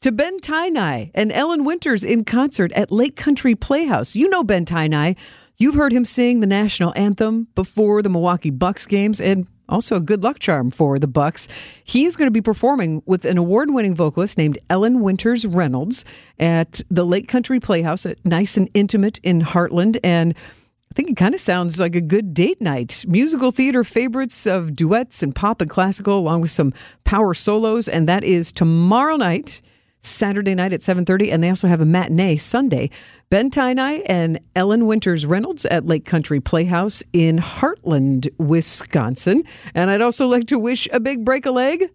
to 0.00 0.10
Ben 0.10 0.40
Tajnai 0.40 1.10
and 1.14 1.30
Ellen 1.30 1.64
Winters 1.64 2.02
in 2.02 2.24
concert 2.24 2.72
at 2.72 2.90
Lake 2.90 3.16
Country 3.16 3.54
Playhouse. 3.54 4.16
You 4.16 4.28
know 4.28 4.42
Ben 4.42 4.64
Tajnai. 4.64 5.16
You've 5.60 5.74
heard 5.74 5.92
him 5.92 6.06
sing 6.06 6.40
the 6.40 6.46
national 6.46 6.94
anthem 6.96 7.48
before 7.54 8.00
the 8.00 8.08
Milwaukee 8.08 8.48
Bucks 8.48 8.86
games 8.86 9.20
and 9.20 9.46
also 9.68 9.96
a 9.96 10.00
good 10.00 10.22
luck 10.22 10.38
charm 10.38 10.70
for 10.70 10.98
the 10.98 11.06
Bucks. 11.06 11.48
He's 11.84 12.16
going 12.16 12.28
to 12.28 12.32
be 12.32 12.40
performing 12.40 13.02
with 13.04 13.26
an 13.26 13.36
award-winning 13.36 13.94
vocalist 13.94 14.38
named 14.38 14.56
Ellen 14.70 15.00
Winters 15.00 15.44
Reynolds 15.46 16.06
at 16.38 16.80
the 16.88 17.04
Lake 17.04 17.28
Country 17.28 17.60
Playhouse, 17.60 18.06
at 18.06 18.24
nice 18.24 18.56
and 18.56 18.70
intimate 18.72 19.18
in 19.22 19.42
Hartland 19.42 19.98
and 20.02 20.34
I 20.90 20.94
think 20.96 21.10
it 21.10 21.16
kind 21.16 21.34
of 21.34 21.40
sounds 21.40 21.78
like 21.78 21.94
a 21.94 22.00
good 22.00 22.34
date 22.34 22.60
night. 22.60 23.04
Musical 23.06 23.52
theater 23.52 23.84
favorites 23.84 24.44
of 24.46 24.74
duets 24.74 25.22
and 25.22 25.32
pop 25.32 25.60
and 25.60 25.70
classical, 25.70 26.18
along 26.18 26.40
with 26.40 26.50
some 26.50 26.72
power 27.04 27.32
solos, 27.32 27.86
and 27.86 28.08
that 28.08 28.24
is 28.24 28.50
tomorrow 28.50 29.14
night 29.16 29.60
Saturday 30.00 30.54
night 30.54 30.72
at 30.72 30.80
7:30 30.80 31.30
and 31.30 31.42
they 31.42 31.48
also 31.48 31.68
have 31.68 31.80
a 31.80 31.86
matinee 31.86 32.36
Sunday. 32.36 32.90
Ben 33.28 33.50
Tajnai 33.50 34.02
and 34.06 34.40
Ellen 34.56 34.86
Winters 34.86 35.26
Reynolds 35.26 35.64
at 35.66 35.86
Lake 35.86 36.04
Country 36.04 36.40
Playhouse 36.40 37.02
in 37.12 37.38
Hartland, 37.38 38.28
Wisconsin. 38.38 39.44
And 39.74 39.90
I'd 39.90 40.00
also 40.00 40.26
like 40.26 40.46
to 40.46 40.58
wish 40.58 40.88
a 40.92 41.00
big 41.00 41.24
break 41.24 41.46
a 41.46 41.50
leg 41.50 41.90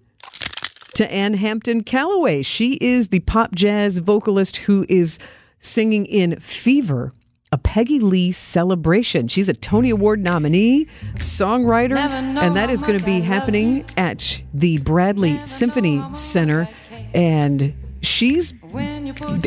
to 0.93 1.11
Ann 1.11 1.33
Hampton 1.33 1.83
Callaway. 1.83 2.41
She 2.41 2.77
is 2.79 3.09
the 3.09 3.19
pop 3.21 3.53
jazz 3.53 3.99
vocalist 3.99 4.57
who 4.57 4.85
is 4.87 5.19
singing 5.59 6.05
in 6.05 6.39
Fever 6.39 7.13
a 7.51 7.57
Peggy 7.57 7.99
Lee 7.99 8.31
celebration. 8.33 9.29
She's 9.29 9.47
a 9.47 9.53
Tony 9.53 9.89
Award 9.89 10.21
nominee, 10.21 10.87
songwriter, 11.15 11.95
and 11.95 12.57
that 12.57 12.69
is 12.69 12.81
going 12.81 12.97
to 12.99 13.05
be 13.05 13.21
happening 13.21 13.85
at 13.95 14.41
the 14.53 14.79
Bradley 14.79 15.39
Symphony 15.45 16.03
Center. 16.13 16.67
And 17.13 17.73
she's 18.05 18.53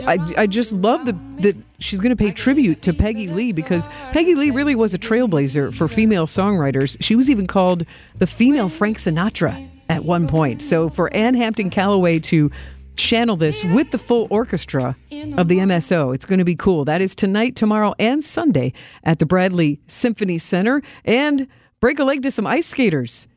I, 0.06 0.18
I 0.36 0.46
just 0.46 0.72
love 0.72 1.06
the, 1.06 1.12
that 1.42 1.56
she's 1.78 2.00
going 2.00 2.16
to 2.16 2.16
pay 2.16 2.32
tribute 2.32 2.82
to 2.82 2.92
Peggy 2.92 3.28
Lee 3.28 3.52
because 3.52 3.88
Peggy 4.12 4.34
Lee 4.34 4.50
really 4.50 4.74
was 4.74 4.94
a 4.94 4.98
trailblazer 4.98 5.74
for 5.74 5.88
female 5.88 6.26
songwriters. 6.26 6.96
She 7.00 7.14
was 7.16 7.28
even 7.30 7.46
called 7.46 7.84
the 8.16 8.26
female 8.26 8.68
Frank 8.68 8.98
Sinatra 8.98 9.68
at 9.88 10.04
one 10.04 10.28
point. 10.28 10.62
So 10.62 10.88
for 10.88 11.12
Ann 11.14 11.34
Hampton 11.34 11.70
Callaway 11.70 12.18
to 12.20 12.50
channel 12.96 13.36
this 13.36 13.64
with 13.64 13.90
the 13.90 13.98
full 13.98 14.26
orchestra 14.30 14.96
of 15.36 15.48
the 15.48 15.58
MSO, 15.58 16.14
it's 16.14 16.24
going 16.24 16.40
to 16.40 16.44
be 16.44 16.56
cool. 16.56 16.84
That 16.84 17.00
is 17.00 17.14
tonight, 17.14 17.56
tomorrow, 17.56 17.94
and 17.98 18.22
Sunday 18.22 18.72
at 19.04 19.18
the 19.18 19.26
Bradley 19.26 19.80
Symphony 19.86 20.38
Center. 20.38 20.82
And 21.04 21.46
break 21.80 21.98
a 21.98 22.04
leg 22.04 22.22
to 22.22 22.30
some 22.30 22.46
ice 22.46 22.66
skaters. 22.66 23.28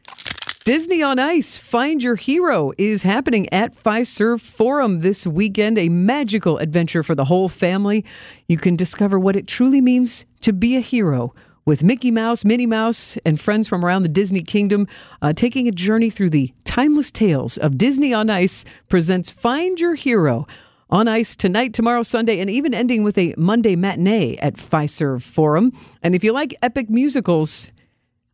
Disney 0.63 1.01
on 1.01 1.18
Ice, 1.18 1.58
Find 1.58 2.03
Your 2.03 2.13
Hero 2.13 2.72
is 2.77 3.01
happening 3.01 3.51
at 3.51 3.74
Fiserv 3.74 4.41
Forum 4.41 5.00
this 5.00 5.25
weekend, 5.25 5.80
a 5.80 5.89
magical 5.89 6.60
adventure 6.60 7.01
for 7.01 7.15
the 7.15 7.25
whole 7.25 7.50
family. 7.50 8.06
You 8.48 8.58
can 8.58 8.75
discover 8.75 9.18
what 9.18 9.36
it 9.36 9.48
truly 9.48 9.82
means 9.82 10.27
to 10.41 10.53
be 10.53 10.75
a 10.75 10.80
hero 10.80 11.34
with 11.65 11.84
Mickey 11.84 12.12
Mouse, 12.12 12.46
Minnie 12.46 12.68
Mouse, 12.68 13.18
and 13.25 13.41
friends 13.41 13.68
from 13.68 13.84
around 13.84 14.03
the 14.03 14.10
Disney 14.10 14.44
Kingdom, 14.44 14.88
uh, 15.24 15.34
taking 15.34 15.68
a 15.68 15.72
journey 15.72 16.12
through 16.12 16.30
the 16.30 16.53
timeless 16.63 17.10
tales 17.10 17.58
of 17.58 17.80
Disney 17.80 18.13
on 18.13 18.30
Ice 18.30 18.63
presents 18.88 19.32
Find 19.32 19.80
Your 19.80 19.96
Hero 19.96 20.46
on 20.91 21.08
ice 21.08 21.36
tonight, 21.36 21.74
tomorrow, 21.74 22.03
Sunday, 22.03 22.39
and 22.39 22.51
even 22.51 22.75
ending 22.75 23.01
with 23.01 23.18
a 23.18 23.34
Monday 23.36 23.75
matinee 23.75 24.38
at 24.38 24.58
Fiserv 24.58 25.24
Forum. 25.24 25.72
And 26.03 26.13
if 26.13 26.24
you 26.24 26.34
like 26.34 26.53
epic 26.62 26.88
musicals, 26.88 27.72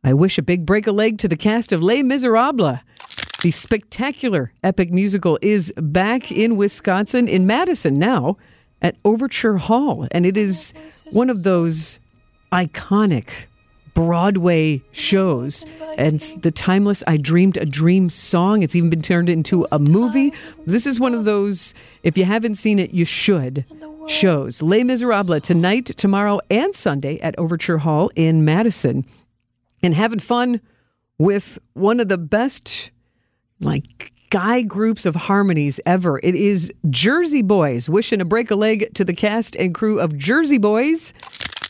I 0.07 0.13
wish 0.13 0.37
a 0.37 0.41
big 0.41 0.65
break 0.65 0.87
a 0.87 0.93
leg 0.93 1.17
to 1.17 1.27
the 1.27 1.35
cast 1.35 1.73
of 1.73 1.83
Les 1.83 2.01
Miserables. 2.01 2.79
The 3.41 3.51
spectacular 3.51 4.53
epic 4.63 4.89
musical 4.89 5.37
is 5.41 5.73
back 5.75 6.31
in 6.31 6.55
Wisconsin, 6.55 7.27
in 7.27 7.45
Madison 7.45 7.99
now, 7.99 8.37
at 8.81 8.95
Overture 9.03 9.57
Hall. 9.57 10.07
And 10.11 10.25
it 10.25 10.37
is 10.37 10.73
one 11.11 11.29
of 11.29 11.43
those 11.43 11.99
iconic 12.53 13.47
Broadway 13.93 14.81
shows. 14.93 15.65
And 15.97 16.21
the 16.39 16.51
timeless 16.51 17.03
I 17.05 17.17
Dreamed 17.17 17.57
a 17.57 17.65
Dream 17.65 18.09
song. 18.09 18.63
It's 18.63 18.77
even 18.77 18.89
been 18.89 19.01
turned 19.01 19.27
into 19.27 19.67
a 19.73 19.79
movie. 19.79 20.31
This 20.65 20.87
is 20.87 21.01
one 21.01 21.15
of 21.15 21.25
those, 21.25 21.73
if 22.03 22.17
you 22.17 22.23
haven't 22.23 22.55
seen 22.55 22.79
it, 22.79 22.91
you 22.91 23.03
should. 23.03 23.65
Shows 24.07 24.61
Les 24.61 24.85
Miserables 24.85 25.41
tonight, 25.41 25.87
tomorrow, 25.87 26.39
and 26.49 26.73
Sunday 26.73 27.19
at 27.19 27.37
Overture 27.37 27.79
Hall 27.79 28.09
in 28.15 28.45
Madison 28.45 29.05
and 29.81 29.93
having 29.93 30.19
fun 30.19 30.61
with 31.17 31.59
one 31.73 31.99
of 31.99 32.07
the 32.07 32.17
best, 32.17 32.91
like, 33.59 34.11
guy 34.29 34.61
groups 34.61 35.05
of 35.05 35.15
harmonies 35.15 35.79
ever. 35.85 36.19
It 36.21 36.35
is 36.35 36.71
Jersey 36.89 37.41
Boys. 37.41 37.89
Wishing 37.89 38.19
to 38.19 38.25
break 38.25 38.51
a 38.51 38.55
leg 38.55 38.93
to 38.95 39.05
the 39.05 39.13
cast 39.13 39.55
and 39.55 39.73
crew 39.73 39.99
of 39.99 40.17
Jersey 40.17 40.57
Boys 40.57 41.13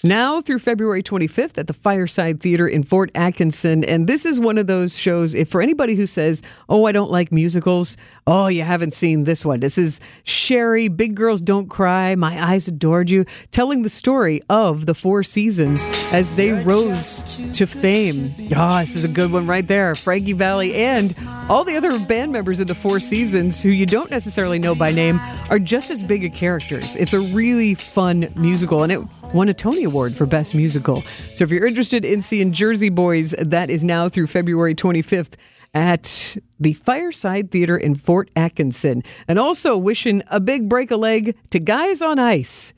now 0.08 0.42
through 0.42 0.60
February 0.60 1.04
25th 1.04 1.58
at 1.58 1.68
the 1.68 1.74
Fireside 1.74 2.40
Theater 2.40 2.68
in 2.68 2.84
Fort 2.84 3.12
Atkinson. 3.14 3.84
And 3.84 4.08
this 4.08 4.26
is 4.26 4.40
one 4.40 4.58
of 4.58 4.68
those 4.68 4.98
shows, 4.98 5.36
if 5.36 5.50
for 5.50 5.62
anybody 5.62 5.96
who 5.96 6.06
says, 6.06 6.42
Oh, 6.70 6.86
I 6.86 6.92
don't 6.92 7.12
like 7.12 7.32
musicals, 7.32 7.98
oh, 8.26 8.48
you 8.48 8.64
haven't 8.64 8.94
seen 8.94 9.26
this 9.26 9.46
one. 9.46 9.60
This 9.60 9.78
is 9.78 10.00
Sherry, 10.24 10.88
Big 10.88 11.16
Girls 11.16 11.42
Don't 11.42 11.68
Cry, 11.68 12.16
My 12.16 12.42
Eyes 12.42 12.68
Adored 12.68 13.10
You, 13.10 13.26
telling 13.52 13.82
the 13.82 13.90
story 13.90 14.42
of 14.50 14.86
the 14.86 14.94
Four 14.94 15.24
Seasons 15.24 15.88
as 16.12 16.36
they 16.36 16.52
rose 16.52 17.22
to 17.54 17.66
fame. 17.66 18.34
Ah, 18.56 18.78
oh, 18.78 18.80
this 18.80 18.96
is 18.96 19.04
a 19.04 19.10
good 19.10 19.32
one 19.32 19.48
right 19.48 19.68
there. 19.68 19.96
Frankie 19.96 20.34
Valli 20.34 20.74
and 20.76 21.16
all 21.50 21.64
the 21.64 21.76
other 21.76 21.98
band 22.00 22.32
members 22.32 22.60
of 22.60 22.68
the 22.68 22.76
Four 22.76 23.00
Seasons, 23.00 23.62
who 23.62 23.70
you 23.70 23.86
don't 23.86 24.12
necessarily 24.12 24.60
know 24.60 24.76
by 24.76 24.92
name, 24.92 25.20
are 25.50 25.60
just 25.60 25.90
as 25.90 26.04
big 26.04 26.24
a 26.24 26.30
characters. 26.30 26.96
It's 26.96 27.14
a 27.14 27.20
really 27.20 27.74
fun 27.74 28.32
musical, 28.36 28.84
and 28.84 28.92
it 28.92 29.02
won 29.34 29.50
a 29.50 29.54
Tony 29.54 29.84
Award 29.84 30.16
for 30.16 30.26
Best 30.26 30.56
Musical. 30.56 31.04
So 31.34 31.44
if 31.44 31.52
you're 31.52 31.66
interested 31.66 32.06
in 32.06 32.22
seeing 32.22 32.54
Jersey 32.54 32.90
Boys, 32.90 33.32
that 33.32 33.70
is 33.70 33.84
now 33.84 34.10
through 34.10 34.28
February 34.28 34.74
25th 34.74 35.34
at 35.74 36.38
the 36.60 36.74
Fireside 36.74 37.52
Theater 37.52 37.78
in 37.78 37.96
Fort 37.96 38.32
Atkinson. 38.36 39.04
And 39.28 39.38
also 39.38 39.78
wishing 39.78 40.24
a 40.28 40.40
big 40.40 40.70
break 40.70 40.92
a 40.92 40.96
leg 40.96 41.38
to 41.50 41.60
Guys 41.60 42.02
on 42.02 42.20
Ice. 42.20 42.74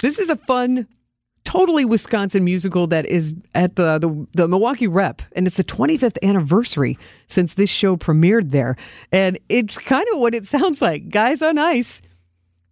This 0.00 0.18
is 0.20 0.30
a 0.30 0.36
fun, 0.36 0.86
totally 1.44 1.84
Wisconsin 1.84 2.44
musical 2.44 2.86
that 2.86 3.04
is 3.04 3.34
at 3.54 3.76
the, 3.76 3.98
the, 3.98 4.26
the 4.32 4.48
Milwaukee 4.48 4.86
Rep, 4.86 5.22
and 5.32 5.46
it's 5.46 5.56
the 5.56 5.64
25th 5.64 6.16
anniversary 6.22 6.96
since 7.26 7.54
this 7.54 7.70
show 7.70 7.96
premiered 7.96 8.50
there. 8.50 8.76
And 9.10 9.38
it's 9.48 9.76
kind 9.76 10.06
of 10.12 10.20
what 10.20 10.34
it 10.34 10.44
sounds 10.46 10.80
like 10.80 11.08
Guys 11.08 11.42
on 11.42 11.58
Ice, 11.58 12.00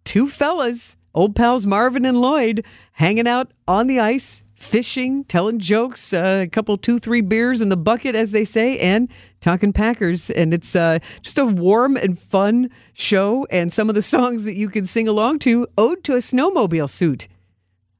two 0.05 0.29
fellas 0.29 0.95
old 1.17 1.35
pals 1.35 1.65
Marvin 1.65 2.05
and 2.05 2.21
Lloyd 2.21 2.63
hanging 2.97 3.27
out 3.27 3.51
on 3.67 3.85
the 3.85 3.99
ice, 3.99 4.43
fishing, 4.55 5.23
telling 5.25 5.59
jokes, 5.59 6.13
uh, 6.13 6.41
a 6.45 6.47
couple, 6.47 6.77
two, 6.77 6.97
three 6.97 7.21
beers 7.21 7.61
in 7.61 7.69
the 7.69 7.77
bucket, 7.77 8.15
as 8.15 8.31
they 8.31 8.43
say, 8.43 8.79
and 8.79 9.07
talking 9.39 9.71
Packers. 9.71 10.31
And 10.31 10.51
it's 10.51 10.75
uh, 10.75 10.97
just 11.21 11.37
a 11.37 11.45
warm 11.45 11.95
and 11.95 12.17
fun 12.17 12.71
show. 12.93 13.45
And 13.51 13.71
some 13.71 13.87
of 13.87 13.93
the 13.93 14.01
songs 14.15 14.45
that 14.45 14.55
you 14.55 14.67
can 14.67 14.87
sing 14.87 15.07
along 15.07 15.39
to, 15.39 15.67
Ode 15.77 16.03
to 16.05 16.13
a 16.13 16.17
Snowmobile 16.17 16.89
Suit. 16.89 17.27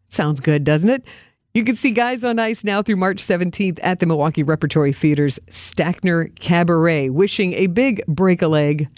Sounds 0.10 0.40
good, 0.40 0.64
doesn't 0.64 0.90
it? 0.90 1.04
You 1.54 1.64
can 1.64 1.76
see 1.76 1.92
Guys 1.92 2.24
on 2.24 2.40
Ice 2.40 2.64
now 2.64 2.82
through 2.82 2.98
March 2.98 3.18
17th 3.18 3.80
at 3.84 4.00
the 4.00 4.08
Milwaukee 4.08 4.44
Repertory 4.44 4.94
Theater's 4.94 5.40
Stackner 5.48 6.36
Cabaret. 6.40 7.10
Wishing 7.10 7.54
a 7.54 7.68
big 7.68 8.02
break 8.08 8.42
a 8.42 8.48
leg 8.48 8.90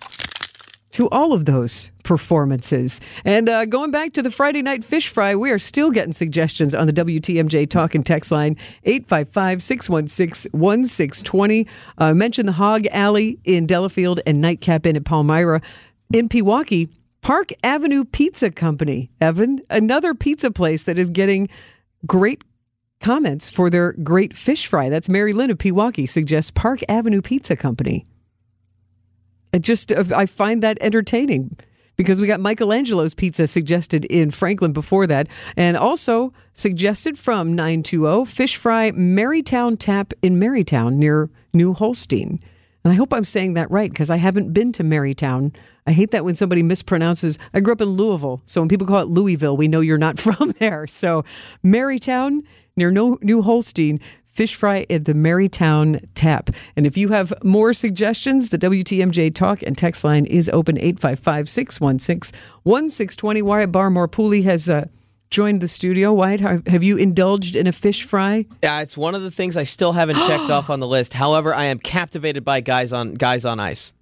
to 0.99 1.07
all 1.11 1.31
of 1.31 1.45
those 1.45 1.91
performances. 2.03 2.99
And 3.23 3.47
uh, 3.47 3.63
going 3.63 3.89
back 3.89 4.11
to 4.13 4.21
the 4.21 4.29
Friday 4.29 4.61
night 4.61 4.83
fish 4.83 5.07
fry, 5.07 5.33
we 5.33 5.49
are 5.49 5.57
still 5.57 5.91
getting 5.91 6.11
suggestions 6.11 6.75
on 6.75 6.87
the 6.87 6.91
WTMJ 6.93 7.69
talk 7.69 7.95
and 7.95 8.05
text 8.05 8.33
line 8.33 8.57
855 8.83 9.61
616 9.61 10.51
1620. 10.51 11.67
Uh, 11.97 12.13
mention 12.13 12.47
the 12.47 12.51
Hog 12.51 12.85
Alley 12.87 13.39
in 13.45 13.65
Delafield 13.65 14.19
and 14.27 14.41
Nightcap 14.41 14.85
Inn 14.85 14.97
at 14.97 15.05
Palmyra. 15.05 15.61
In 16.11 16.27
Pewaukee, 16.27 16.89
Park 17.21 17.51
Avenue 17.63 18.03
Pizza 18.03 18.51
Company, 18.51 19.09
Evan, 19.21 19.61
another 19.69 20.13
pizza 20.13 20.51
place 20.51 20.83
that 20.83 20.97
is 20.97 21.09
getting 21.09 21.47
great 22.05 22.43
comments 22.99 23.49
for 23.49 23.69
their 23.69 23.93
great 23.93 24.35
fish 24.35 24.67
fry. 24.67 24.89
That's 24.89 25.07
Mary 25.07 25.31
Lynn 25.31 25.49
of 25.49 25.59
Pewaukee 25.59 26.09
suggests 26.09 26.51
Park 26.51 26.81
Avenue 26.89 27.21
Pizza 27.21 27.55
Company. 27.55 28.05
It 29.51 29.59
just 29.59 29.91
I 29.91 30.25
find 30.25 30.63
that 30.63 30.77
entertaining 30.81 31.57
because 31.99 32.21
we 32.21 32.27
got 32.27 32.39
Michelangelo's 32.39 33.13
Pizza 33.13 33.45
suggested 33.45 34.05
in 34.05 34.31
Franklin 34.31 34.71
before 34.71 35.05
that, 35.07 35.27
and 35.57 35.75
also 35.75 36.31
suggested 36.53 37.17
from 37.17 37.53
920 37.55 38.23
Fish 38.25 38.55
Fry 38.55 38.91
Marytown 38.91 39.77
Tap 39.77 40.13
in 40.21 40.39
Marytown 40.39 40.93
near 40.93 41.29
New 41.53 41.73
Holstein. 41.73 42.39
And 42.85 42.93
I 42.93 42.95
hope 42.95 43.13
I'm 43.13 43.25
saying 43.25 43.55
that 43.55 43.69
right 43.69 43.91
because 43.91 44.09
I 44.09 44.15
haven't 44.15 44.53
been 44.53 44.71
to 44.73 44.83
Marytown. 44.83 45.53
I 45.85 45.91
hate 45.91 46.11
that 46.11 46.23
when 46.23 46.37
somebody 46.37 46.63
mispronounces. 46.63 47.37
I 47.53 47.59
grew 47.59 47.73
up 47.73 47.81
in 47.81 47.89
Louisville, 47.89 48.41
so 48.45 48.61
when 48.61 48.69
people 48.69 48.87
call 48.87 49.01
it 49.01 49.09
Louisville, 49.09 49.57
we 49.57 49.67
know 49.67 49.81
you're 49.81 49.97
not 49.97 50.19
from 50.21 50.53
there. 50.59 50.87
So 50.87 51.25
Marytown 51.65 52.43
near 52.77 52.91
New 52.91 53.41
Holstein 53.41 53.99
fish 54.39 54.55
fry 54.55 54.85
at 54.89 55.03
the 55.03 55.11
Marytown 55.11 56.01
Tap. 56.15 56.49
And 56.77 56.87
if 56.87 56.95
you 56.95 57.09
have 57.09 57.33
more 57.43 57.73
suggestions, 57.73 58.51
the 58.51 58.57
WTMJ 58.57 59.35
talk 59.35 59.61
and 59.63 59.77
text 59.77 60.05
line 60.05 60.25
is 60.27 60.49
open 60.53 60.77
855 60.77 61.49
616 61.49 62.39
1620. 62.63 63.41
Wyatt 63.41 63.71
Barmore 63.73 64.07
Pooley 64.07 64.45
has. 64.45 64.69
Uh, 64.69 64.85
joined 65.29 65.61
the 65.61 65.67
studio. 65.67 66.11
Wyatt, 66.11 66.39
have 66.39 66.81
you 66.81 66.97
indulged 66.97 67.55
in 67.55 67.67
a 67.67 67.71
fish 67.71 68.03
fry? 68.03 68.45
Yeah, 68.63 68.79
it's 68.81 68.97
one 68.97 69.13
of 69.13 69.21
the 69.21 69.29
things 69.29 69.57
I 69.57 69.63
still 69.63 69.91
haven't 69.91 70.15
checked 70.27 70.49
off 70.49 70.71
on 70.71 70.79
the 70.79 70.87
list. 70.87 71.13
However, 71.13 71.53
I 71.53 71.65
am 71.65 71.77
captivated 71.77 72.43
by 72.43 72.61
guys 72.61 72.91
on 72.91 73.13
guys 73.13 73.45
on 73.45 73.59
ice. 73.59 73.93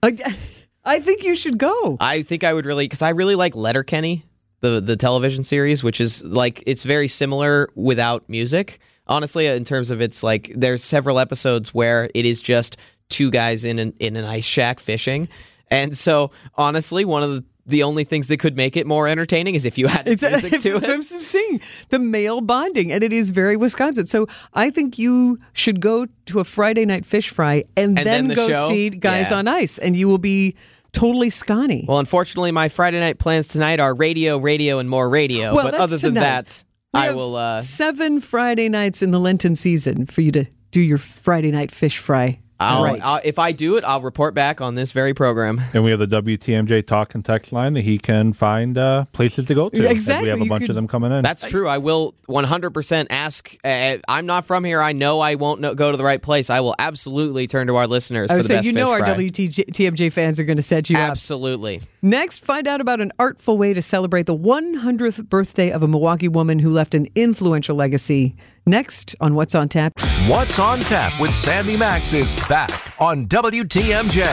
I 0.85 0.99
think 0.99 1.23
you 1.23 1.35
should 1.35 1.57
go. 1.57 1.97
I 1.99 2.21
think 2.21 2.45
I 2.45 2.53
would 2.53 2.65
really 2.65 2.85
because 2.85 3.01
I 3.01 3.09
really 3.09 3.35
like 3.35 3.55
Letterkenny, 3.55 4.23
the 4.61 4.79
the 4.79 4.95
television 4.95 5.43
series, 5.43 5.83
which 5.83 5.99
is 5.99 6.23
like 6.23 6.63
it's 6.65 6.83
very 6.83 7.09
similar 7.09 7.67
without 7.75 8.29
music 8.29 8.79
honestly, 9.07 9.47
in 9.47 9.63
terms 9.63 9.91
of 9.91 10.01
it's 10.01 10.23
like 10.23 10.51
there's 10.55 10.83
several 10.83 11.19
episodes 11.19 11.73
where 11.73 12.09
it 12.13 12.25
is 12.25 12.41
just 12.41 12.77
two 13.09 13.31
guys 13.31 13.65
in 13.65 13.79
an 13.79 13.93
in 13.99 14.15
an 14.15 14.25
ice 14.25 14.45
shack 14.45 14.79
fishing, 14.79 15.27
and 15.69 15.97
so 15.97 16.31
honestly, 16.55 17.05
one 17.05 17.23
of 17.23 17.31
the 17.31 17.43
the 17.67 17.83
only 17.83 18.05
things 18.05 18.27
that 18.27 18.39
could 18.39 18.55
make 18.55 18.77
it 18.77 18.87
more 18.87 19.09
entertaining 19.09 19.53
is 19.53 19.65
if 19.65 19.77
you 19.77 19.87
added 19.87 20.13
it's, 20.13 20.21
music 20.21 20.61
to 20.61 20.77
it. 20.77 20.89
I'm 20.89 21.03
seeing 21.03 21.59
the 21.89 21.99
male 21.99 22.39
bonding, 22.39 22.91
and 22.93 23.03
it 23.03 23.11
is 23.11 23.31
very 23.31 23.57
Wisconsin. 23.57 24.07
So 24.07 24.27
I 24.53 24.69
think 24.69 24.97
you 24.97 25.37
should 25.51 25.81
go 25.81 26.07
to 26.27 26.39
a 26.39 26.45
Friday 26.45 26.85
night 26.85 27.05
fish 27.05 27.29
fry 27.29 27.65
and, 27.75 27.97
and 27.97 27.97
then, 27.97 28.05
then 28.05 28.27
the 28.29 28.35
go 28.35 28.49
show? 28.49 28.69
see 28.69 28.89
Guys 28.89 29.31
Yeah. 29.31 29.39
on 29.39 29.47
Ice, 29.49 29.77
and 29.77 29.97
you 29.97 30.07
will 30.07 30.17
be 30.17 30.55
totally 30.93 31.29
scotty. 31.29 31.83
Well, 31.87 31.99
unfortunately, 31.99 32.51
my 32.53 32.69
Friday 32.69 33.01
night 33.01 33.19
plans 33.19 33.49
tonight 33.49 33.81
are 33.81 33.93
radio, 33.93 34.37
radio, 34.37 34.79
and 34.79 34.89
more 34.89 35.09
radio. 35.09 35.53
Well, 35.53 35.65
but 35.65 35.73
other 35.73 35.97
than 35.97 36.13
tonight. 36.15 36.21
that, 36.21 36.63
We 36.93 36.99
I 37.01 37.11
will. 37.11 37.35
Uh, 37.35 37.59
seven 37.59 38.21
Friday 38.21 38.69
nights 38.69 39.01
in 39.01 39.11
the 39.11 39.19
Lenten 39.19 39.55
season 39.55 40.05
for 40.05 40.21
you 40.21 40.31
to 40.31 40.45
do 40.71 40.81
your 40.81 40.97
Friday 40.97 41.51
night 41.51 41.71
fish 41.71 41.97
fry. 41.97 42.39
I'll, 42.59 42.83
right. 42.83 43.01
I'll, 43.03 43.21
if 43.23 43.37
I 43.39 43.51
do 43.51 43.77
it, 43.77 43.83
I'll 43.83 44.01
report 44.01 44.33
back 44.33 44.61
on 44.61 44.75
this 44.75 44.91
very 44.91 45.13
program. 45.13 45.61
And 45.73 45.83
we 45.83 45.91
have 45.91 45.99
the 45.99 46.07
WTMJ 46.07 46.87
talk 46.87 47.13
and 47.13 47.23
text 47.23 47.51
line 47.51 47.73
that 47.73 47.81
he 47.81 47.99
can 47.99 48.33
find 48.33 48.77
uh, 48.77 49.05
places 49.13 49.45
to 49.45 49.53
go 49.53 49.69
to. 49.69 49.87
Exactly, 49.89 50.23
We 50.25 50.29
have 50.29 50.41
a 50.41 50.43
you 50.43 50.49
bunch 50.49 50.63
could- 50.63 50.71
of 50.71 50.75
them 50.75 50.87
coming 50.87 51.11
in. 51.11 51.21
That's 51.21 51.47
true. 51.49 51.67
I 51.67 51.77
will 51.77 52.15
100% 52.27 53.07
ask. 53.11 53.55
Uh, 53.63 53.97
I'm 54.07 54.25
not 54.25 54.45
from 54.45 54.63
here. 54.63 54.81
I 54.81 54.93
know 54.93 55.19
I 55.19 55.35
won't 55.35 55.61
know, 55.61 55.75
go 55.75 55.91
to 55.91 55.97
the 55.97 56.03
right 56.03 56.21
place. 56.21 56.49
I 56.49 56.61
will 56.61 56.73
absolutely 56.79 57.45
turn 57.47 57.67
to 57.67 57.75
our 57.75 57.85
listeners 57.85 58.31
I 58.31 58.35
for 58.35 58.41
the 58.41 58.47
say 58.47 58.55
best 58.55 58.65
you 58.65 58.73
know 58.73 58.89
our 58.91 58.99
fry. 58.99 59.15
WTMJ 59.15 60.11
fans 60.11 60.39
are 60.39 60.43
going 60.45 60.57
to 60.57 60.63
set 60.63 60.89
you 60.89 60.97
up. 60.97 61.11
Absolutely. 61.11 61.81
Next, 62.01 62.43
find 62.43 62.67
out 62.67 62.81
about 62.81 63.01
an 63.01 63.11
artful 63.19 63.57
way 63.57 63.73
to 63.73 63.81
celebrate 63.81 64.25
the 64.25 64.37
100th 64.37 65.29
birthday 65.29 65.69
of 65.71 65.83
a 65.83 65.87
Milwaukee 65.87 66.27
woman 66.27 66.59
who 66.59 66.71
left 66.71 66.95
an 66.95 67.07
influential 67.15 67.75
legacy. 67.75 68.35
Next 68.67 69.15
on 69.21 69.33
What's 69.33 69.55
on 69.55 69.69
Tap. 69.69 69.93
What's 70.27 70.59
on 70.59 70.81
Tap 70.81 71.17
with 71.21 71.33
Sandy 71.33 71.77
Max 71.77 72.11
is 72.11 72.35
back 72.49 72.69
on 72.99 73.25
WTMJ. 73.27 74.27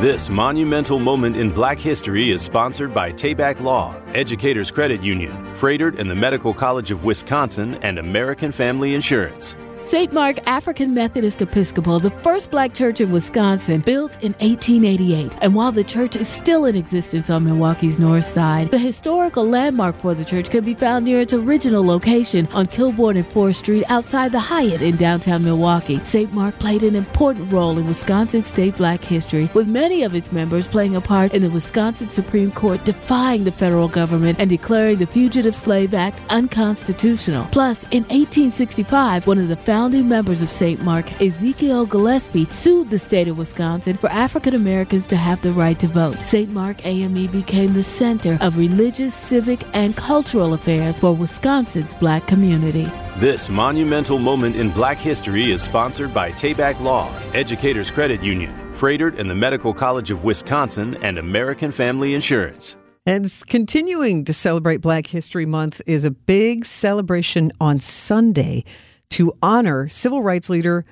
This 0.00 0.30
monumental 0.30 1.00
moment 1.00 1.34
in 1.34 1.50
black 1.50 1.80
history 1.80 2.30
is 2.30 2.40
sponsored 2.40 2.94
by 2.94 3.10
Tayback 3.10 3.60
Law, 3.60 4.00
Educators 4.14 4.70
Credit 4.70 5.02
Union, 5.02 5.32
Froedtert 5.56 5.98
and 5.98 6.08
the 6.08 6.14
Medical 6.14 6.54
College 6.54 6.92
of 6.92 7.04
Wisconsin, 7.04 7.74
and 7.82 7.98
American 7.98 8.52
Family 8.52 8.94
Insurance. 8.94 9.56
St. 9.88 10.12
Mark 10.12 10.36
African 10.46 10.92
Methodist 10.92 11.40
Episcopal, 11.40 11.98
the 11.98 12.10
first 12.10 12.50
black 12.50 12.74
church 12.74 13.00
in 13.00 13.10
Wisconsin, 13.10 13.80
built 13.80 14.22
in 14.22 14.34
1888. 14.34 15.34
And 15.40 15.54
while 15.54 15.72
the 15.72 15.82
church 15.82 16.14
is 16.14 16.28
still 16.28 16.66
in 16.66 16.76
existence 16.76 17.30
on 17.30 17.46
Milwaukee's 17.46 17.98
north 17.98 18.26
side, 18.26 18.70
the 18.70 18.76
historical 18.76 19.48
landmark 19.48 19.96
for 19.96 20.12
the 20.12 20.26
church 20.26 20.50
can 20.50 20.62
be 20.62 20.74
found 20.74 21.06
near 21.06 21.20
its 21.20 21.32
original 21.32 21.82
location 21.82 22.46
on 22.52 22.66
Kilbourn 22.66 23.16
and 23.16 23.26
4th 23.30 23.54
Street 23.54 23.82
outside 23.88 24.30
the 24.30 24.38
Hyatt 24.38 24.82
in 24.82 24.96
downtown 24.96 25.42
Milwaukee. 25.42 26.04
St. 26.04 26.30
Mark 26.34 26.58
played 26.58 26.82
an 26.82 26.94
important 26.94 27.50
role 27.50 27.78
in 27.78 27.86
Wisconsin 27.86 28.42
state 28.42 28.76
black 28.76 29.02
history, 29.02 29.48
with 29.54 29.68
many 29.68 30.02
of 30.02 30.14
its 30.14 30.30
members 30.30 30.68
playing 30.68 30.96
a 30.96 31.00
part 31.00 31.32
in 31.32 31.40
the 31.40 31.50
Wisconsin 31.50 32.10
Supreme 32.10 32.52
Court 32.52 32.84
defying 32.84 33.44
the 33.44 33.52
federal 33.52 33.88
government 33.88 34.38
and 34.38 34.50
declaring 34.50 34.98
the 34.98 35.06
Fugitive 35.06 35.56
Slave 35.56 35.94
Act 35.94 36.20
unconstitutional. 36.28 37.48
Plus, 37.52 37.84
in 37.84 38.02
1865, 38.10 39.26
one 39.26 39.38
of 39.38 39.48
the 39.48 39.56
members 39.78 40.42
of 40.42 40.50
St. 40.50 40.82
Mark, 40.82 41.06
Ezekiel 41.22 41.86
Gillespie, 41.86 42.46
sued 42.50 42.90
the 42.90 42.98
state 42.98 43.28
of 43.28 43.38
Wisconsin 43.38 43.96
for 43.96 44.10
African 44.10 44.54
Americans 44.54 45.06
to 45.06 45.16
have 45.16 45.40
the 45.40 45.52
right 45.52 45.78
to 45.78 45.86
vote. 45.86 46.18
St. 46.20 46.50
Mark 46.50 46.84
AME 46.84 47.28
became 47.28 47.72
the 47.72 47.82
center 47.84 48.36
of 48.40 48.58
religious, 48.58 49.14
civic, 49.14 49.60
and 49.74 49.96
cultural 49.96 50.54
affairs 50.54 50.98
for 50.98 51.14
Wisconsin's 51.14 51.94
black 51.94 52.26
community. 52.26 52.90
This 53.18 53.48
monumental 53.48 54.18
moment 54.18 54.56
in 54.56 54.70
black 54.70 54.98
history 54.98 55.52
is 55.52 55.62
sponsored 55.62 56.12
by 56.12 56.32
Tayback 56.32 56.80
Law, 56.80 57.08
Educators 57.32 57.90
Credit 57.90 58.20
Union, 58.22 58.52
Froedtert 58.74 59.18
and 59.18 59.30
the 59.30 59.34
Medical 59.36 59.72
College 59.72 60.10
of 60.10 60.24
Wisconsin, 60.24 60.96
and 61.02 61.18
American 61.18 61.70
Family 61.70 62.14
Insurance. 62.14 62.76
And 63.06 63.32
continuing 63.46 64.24
to 64.24 64.32
celebrate 64.32 64.78
Black 64.78 65.06
History 65.06 65.46
Month 65.46 65.80
is 65.86 66.04
a 66.04 66.10
big 66.10 66.64
celebration 66.64 67.52
on 67.60 67.80
Sunday 67.80 68.64
to 69.10 69.32
honor 69.42 69.88
civil 69.88 70.22
rights 70.22 70.50
leader 70.50 70.84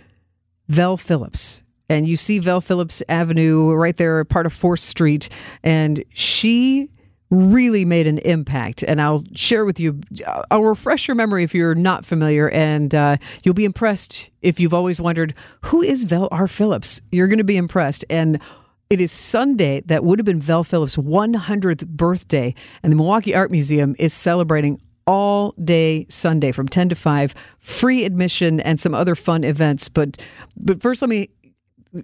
Vel 0.69 0.97
Phillips. 0.97 1.63
And 1.89 2.09
you 2.09 2.17
see 2.17 2.39
Vel 2.39 2.61
Phillips 2.61 3.03
Avenue 3.09 3.73
right 3.73 3.97
there, 3.97 4.25
part 4.25 4.47
of 4.47 4.53
4th 4.53 4.81
Street. 4.81 5.29
And 5.63 6.03
she 6.13 6.91
really 7.31 7.85
made 7.85 8.07
an 8.07 8.19
impact. 8.19 8.83
And 8.83 9.01
I'll 9.01 9.25
share 9.35 9.65
with 9.65 9.81
you, 9.81 10.01
I'll 10.51 10.63
refresh 10.63 11.09
your 11.09 11.15
memory 11.15 11.45
if 11.45 11.55
you're 11.55 11.75
not 11.75 12.05
familiar. 12.05 12.49
And 12.51 12.95
uh, 12.95 13.17
you'll 13.45 13.55
be 13.55 13.65
impressed 13.65 14.31
if 14.43 14.59
you've 14.59 14.75
always 14.75 15.01
wondered, 15.01 15.35
who 15.67 15.83
is 15.83 16.05
Vel 16.05 16.29
R. 16.31 16.47
Phillips? 16.47 17.01
You're 17.11 17.29
going 17.29 17.39
to 17.39 17.45
be 17.45 17.57
impressed. 17.57 18.05
And 18.11 18.41
it 18.89 19.01
is 19.01 19.11
Sunday 19.11 19.81
that 19.87 20.05
would 20.05 20.21
have 20.21 20.27
been 20.27 20.41
Vel 20.41 20.63
Phillips' 20.63 20.95
100th 20.95 21.89
birthday, 21.89 22.55
and 22.85 22.93
the 22.93 22.97
Milwaukee 22.97 23.35
Art 23.35 23.51
Museum 23.51 23.97
is 23.99 24.15
celebrating 24.15 24.81
all 25.07 25.55
day 25.63 26.07
Sunday 26.09 26.53
from 26.53 26.69
10 26.69 26.91
to 26.91 26.95
5, 26.95 27.35
free 27.59 28.05
admission 28.05 28.61
and 28.61 28.81
some 28.81 28.95
other 28.95 29.15
fun 29.15 29.45
events. 29.45 29.89
But 29.89 30.17
but 30.57 30.83
first 30.83 31.03
let 31.03 31.09
me 31.09 31.31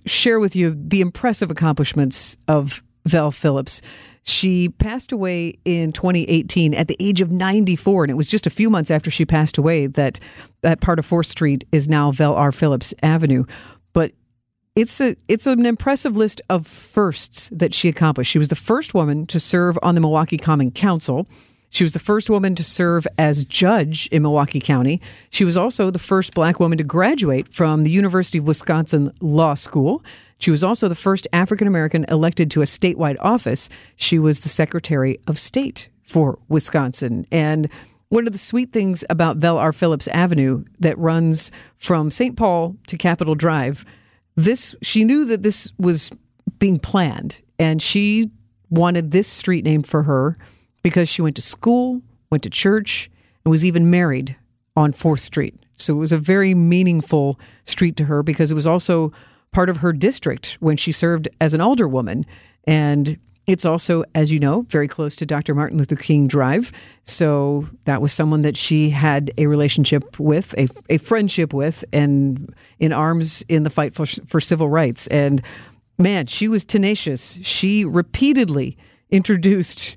share 0.07 0.41
with 0.41 0.57
you 0.57 0.75
the 0.77 1.01
impressive 1.01 1.51
accomplishments 1.51 2.37
of 2.49 2.83
Vel 3.07 3.31
Phillips. 3.31 3.83
She 4.23 4.69
passed 4.69 5.11
away 5.11 5.59
in 5.65 5.93
2018 5.93 6.75
at 6.75 6.87
the 6.87 6.97
age 7.01 7.21
of 7.21 7.33
94, 7.33 8.05
and 8.05 8.11
it 8.11 8.15
was 8.15 8.29
just 8.29 8.47
a 8.47 8.51
few 8.51 8.71
months 8.71 8.91
after 8.91 9.11
she 9.11 9.27
passed 9.27 9.59
away 9.59 9.89
that 9.89 10.21
that 10.61 10.81
part 10.81 11.01
of 11.01 11.09
4th 11.09 11.27
Street 11.27 11.65
is 11.73 11.89
now 11.89 12.13
Vel 12.13 12.35
R. 12.35 12.53
Phillips 12.53 12.95
Avenue. 13.03 13.45
But 13.93 14.13
it's 14.77 15.01
a 15.01 15.17
it's 15.27 15.47
an 15.47 15.67
impressive 15.67 16.17
list 16.17 16.41
of 16.49 16.67
firsts 16.67 17.51
that 17.51 17.75
she 17.75 17.89
accomplished. 17.89 18.31
She 18.31 18.39
was 18.39 18.49
the 18.49 18.57
first 18.57 18.95
woman 18.95 19.27
to 19.27 19.41
serve 19.41 19.77
on 19.83 19.95
the 19.97 20.01
Milwaukee 20.01 20.39
Common 20.39 20.71
Council. 20.71 21.27
She 21.73 21.85
was 21.85 21.95
the 21.95 21.99
first 21.99 22.29
woman 22.29 22.55
to 22.57 22.63
serve 22.63 23.07
as 23.17 23.47
judge 23.47 24.07
in 24.09 24.21
Milwaukee 24.21 24.61
County. 24.61 25.01
She 25.31 25.43
was 25.43 25.57
also 25.57 25.91
the 25.91 25.99
first 25.99 26.35
black 26.35 26.61
woman 26.61 26.77
to 26.77 26.85
graduate 26.85 27.49
from 27.49 27.81
the 27.81 27.91
University 27.91 28.37
of 28.37 28.47
Wisconsin 28.47 29.11
Law 29.23 29.55
School. 29.55 30.05
She 30.39 30.51
was 30.51 30.63
also 30.63 30.87
the 30.87 30.95
first 30.95 31.27
African 31.33 31.67
American 31.67 32.05
elected 32.11 32.51
to 32.51 32.61
a 32.61 32.67
statewide 32.67 33.17
office. 33.21 33.71
She 33.97 34.19
was 34.19 34.43
the 34.43 34.51
Secretary 34.51 35.19
of 35.27 35.39
State 35.39 35.89
for 36.03 36.39
Wisconsin. 36.47 37.27
And 37.33 37.71
one 38.11 38.27
of 38.27 38.35
the 38.35 38.39
sweet 38.39 38.71
things 38.71 39.03
about 39.09 39.39
Vel 39.39 39.57
R. 39.57 39.73
Phillips 39.73 40.09
Avenue 40.09 40.65
that 40.79 40.99
runs 40.99 41.51
from 41.77 42.11
St. 42.11 42.37
Paul 42.37 42.77
to 42.89 42.99
Capitol 42.99 43.35
Drive, 43.35 43.87
this 44.37 44.75
she 44.83 45.05
knew 45.05 45.25
that 45.25 45.43
this 45.43 45.73
was 45.79 46.13
being 46.59 46.79
planned, 46.79 47.41
and 47.59 47.81
she 47.81 48.31
wanted 48.69 49.11
this 49.11 49.27
street 49.27 49.65
named 49.65 49.87
for 49.87 50.03
her 50.03 50.37
because 50.83 51.09
she 51.09 51.23
went 51.23 51.37
to 51.37 51.43
school, 51.43 52.03
went 52.31 52.43
to 52.43 52.51
church, 52.51 53.11
and 53.45 53.51
was 53.51 53.65
even 53.65 53.91
married 53.91 54.37
on 54.77 54.93
Fourth 54.93 55.21
Street. 55.21 55.55
So 55.77 55.95
it 55.95 55.99
was 55.99 56.13
a 56.13 56.19
very 56.19 56.55
meaningful 56.55 57.39
street 57.65 57.97
to 57.97 58.05
her 58.05 58.23
because 58.23 58.51
it 58.51 58.55
was 58.55 58.67
also 58.67 59.13
part 59.53 59.69
of 59.69 59.79
her 59.79 59.93
district 59.93 60.57
when 60.61 60.77
she 60.77 60.93
served 60.93 61.29
as 61.41 61.55
an 61.55 61.61
alderwoman. 61.61 62.25
And 62.65 63.19
it's 63.47 63.65
also, 63.65 64.05
as 64.15 64.33
you 64.33 64.39
know, 64.39 64.63
very 64.63 64.87
close 64.87 65.17
to 65.17 65.27
Dr. 65.27 65.55
Martin 65.55 65.77
Luther 65.77 65.97
King 65.97 66.29
Drive. 66.29 66.73
So 67.05 67.69
that 67.85 68.01
was 68.01 68.13
someone 68.13 68.43
that 68.43 68.57
she 68.57 68.91
had 68.91 69.33
a 69.37 69.47
relationship 69.47 70.19
with, 70.19 70.55
a, 70.57 70.69
a 70.89 70.99
friendship 70.99 71.53
with, 71.53 71.85
and 71.93 72.55
in 72.79 72.93
arms 72.93 73.43
in 73.49 73.65
the 73.65 73.71
fight 73.71 73.95
for, 73.95 74.07
for 74.07 74.41
civil 74.41 74.69
rights. 74.69 75.09
And 75.09 75.43
man, 75.99 76.27
she 76.27 76.47
was 76.47 76.65
tenacious. 76.65 77.41
She 77.43 77.85
repeatedly 77.85 78.77
introduced 79.11 79.97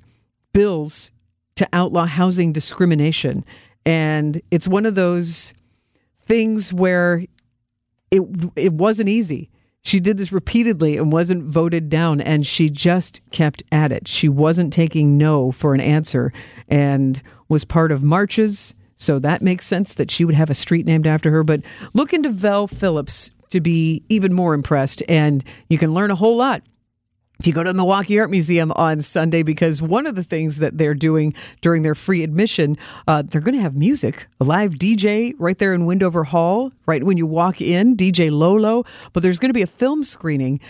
bills 0.56 1.12
to 1.54 1.68
outlaw 1.70 2.06
housing 2.06 2.50
discrimination. 2.50 3.44
And 3.84 4.40
it's 4.50 4.66
one 4.66 4.86
of 4.86 4.94
those 4.94 5.52
things 6.22 6.72
where 6.72 7.24
it 8.10 8.22
it 8.56 8.72
wasn't 8.72 9.10
easy. 9.10 9.50
She 9.82 10.00
did 10.00 10.16
this 10.16 10.32
repeatedly 10.32 10.96
and 10.96 11.12
wasn't 11.12 11.44
voted 11.44 11.90
down, 11.90 12.20
and 12.20 12.44
she 12.44 12.70
just 12.70 13.20
kept 13.30 13.62
at 13.70 13.92
it. 13.92 14.08
She 14.08 14.28
wasn't 14.28 14.72
taking 14.72 15.18
no 15.18 15.52
for 15.52 15.74
an 15.74 15.80
answer 15.80 16.32
and 16.68 17.22
was 17.48 17.64
part 17.64 17.92
of 17.92 18.02
marches. 18.02 18.74
So 18.96 19.18
that 19.18 19.42
makes 19.42 19.66
sense 19.66 19.92
that 19.94 20.10
she 20.10 20.24
would 20.24 20.34
have 20.34 20.50
a 20.50 20.54
street 20.54 20.86
named 20.86 21.06
after 21.06 21.30
her. 21.30 21.44
But 21.44 21.60
look 21.92 22.14
into 22.14 22.30
Vel 22.30 22.66
Phillips 22.66 23.30
to 23.50 23.60
be 23.60 24.02
even 24.08 24.32
more 24.32 24.54
impressed, 24.54 25.02
and 25.06 25.44
you 25.68 25.76
can 25.76 25.92
learn 25.92 26.10
a 26.10 26.16
whole 26.16 26.36
lot 26.36 26.62
if 27.38 27.46
you 27.46 27.52
go 27.52 27.62
to 27.62 27.70
the 27.70 27.74
Milwaukee 27.74 28.18
Art 28.18 28.30
Museum 28.30 28.72
on 28.72 29.00
Sunday, 29.00 29.42
because 29.42 29.82
one 29.82 30.06
of 30.06 30.14
the 30.14 30.22
things 30.22 30.58
that 30.58 30.78
they're 30.78 30.94
doing 30.94 31.34
during 31.60 31.82
their 31.82 31.94
free 31.94 32.22
admission, 32.22 32.78
uh, 33.06 33.22
they're 33.22 33.42
going 33.42 33.54
to 33.54 33.60
have 33.60 33.76
music, 33.76 34.26
a 34.40 34.44
live 34.44 34.74
DJ 34.74 35.34
right 35.38 35.58
there 35.58 35.74
in 35.74 35.82
Windhover 35.82 36.26
Hall, 36.26 36.72
right 36.86 37.04
when 37.04 37.18
you 37.18 37.26
walk 37.26 37.60
in, 37.60 37.96
DJ 37.96 38.30
Lolo. 38.30 38.84
But 39.12 39.22
there's 39.22 39.38
going 39.38 39.50
to 39.50 39.54
be 39.54 39.62
a 39.62 39.66
film 39.66 40.02
screening 40.02 40.60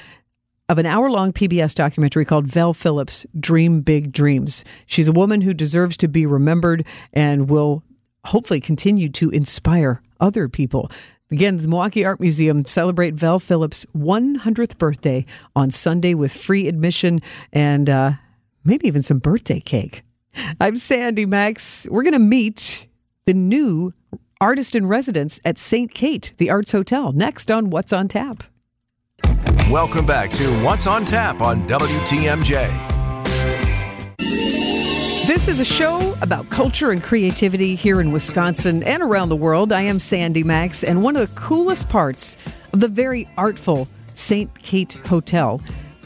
of 0.68 0.78
an 0.78 0.86
hour 0.86 1.08
long 1.08 1.32
PBS 1.32 1.74
documentary 1.74 2.24
called 2.24 2.46
Vel 2.48 2.74
Phillips 2.74 3.24
Dream 3.38 3.82
Big 3.82 4.10
Dreams. 4.10 4.64
She's 4.86 5.06
a 5.06 5.12
woman 5.12 5.42
who 5.42 5.54
deserves 5.54 5.96
to 5.98 6.08
be 6.08 6.26
remembered 6.26 6.84
and 7.12 7.48
will 7.48 7.84
hopefully 8.24 8.60
continue 8.60 9.08
to 9.08 9.30
inspire 9.30 10.02
other 10.18 10.48
people. 10.48 10.90
Again, 11.30 11.56
the 11.56 11.66
Milwaukee 11.66 12.04
Art 12.04 12.20
Museum 12.20 12.64
celebrate 12.64 13.14
Vel 13.14 13.40
Phillips' 13.40 13.84
100th 13.96 14.78
birthday 14.78 15.26
on 15.56 15.72
Sunday 15.72 16.14
with 16.14 16.32
free 16.32 16.68
admission 16.68 17.20
and 17.52 17.90
uh, 17.90 18.12
maybe 18.64 18.86
even 18.86 19.02
some 19.02 19.18
birthday 19.18 19.58
cake. 19.58 20.02
I'm 20.60 20.76
Sandy 20.76 21.26
Max. 21.26 21.88
We're 21.90 22.04
going 22.04 22.12
to 22.12 22.18
meet 22.20 22.86
the 23.24 23.34
new 23.34 23.92
artist 24.40 24.76
in 24.76 24.86
residence 24.86 25.40
at 25.44 25.58
St. 25.58 25.92
Kate, 25.92 26.32
the 26.36 26.48
Arts 26.48 26.70
Hotel, 26.70 27.10
next 27.12 27.50
on 27.50 27.70
What's 27.70 27.92
on 27.92 28.06
Tap. 28.06 28.44
Welcome 29.68 30.06
back 30.06 30.30
to 30.34 30.62
What's 30.62 30.86
on 30.86 31.04
Tap 31.04 31.40
on 31.40 31.66
WTMJ. 31.66 32.95
This 35.26 35.48
is 35.48 35.58
a 35.58 35.64
show 35.64 36.14
about 36.22 36.48
culture 36.50 36.92
and 36.92 37.02
creativity 37.02 37.74
here 37.74 38.00
in 38.00 38.12
Wisconsin 38.12 38.84
and 38.84 39.02
around 39.02 39.28
the 39.28 39.34
world. 39.34 39.72
I 39.72 39.82
am 39.82 39.98
Sandy 39.98 40.44
Max, 40.44 40.84
and 40.84 41.02
one 41.02 41.16
of 41.16 41.28
the 41.28 41.34
coolest 41.40 41.88
parts 41.88 42.36
of 42.72 42.78
the 42.78 42.86
very 42.86 43.28
artful 43.36 43.88
St. 44.14 44.62
Kate 44.62 44.92
Hotel 45.08 45.60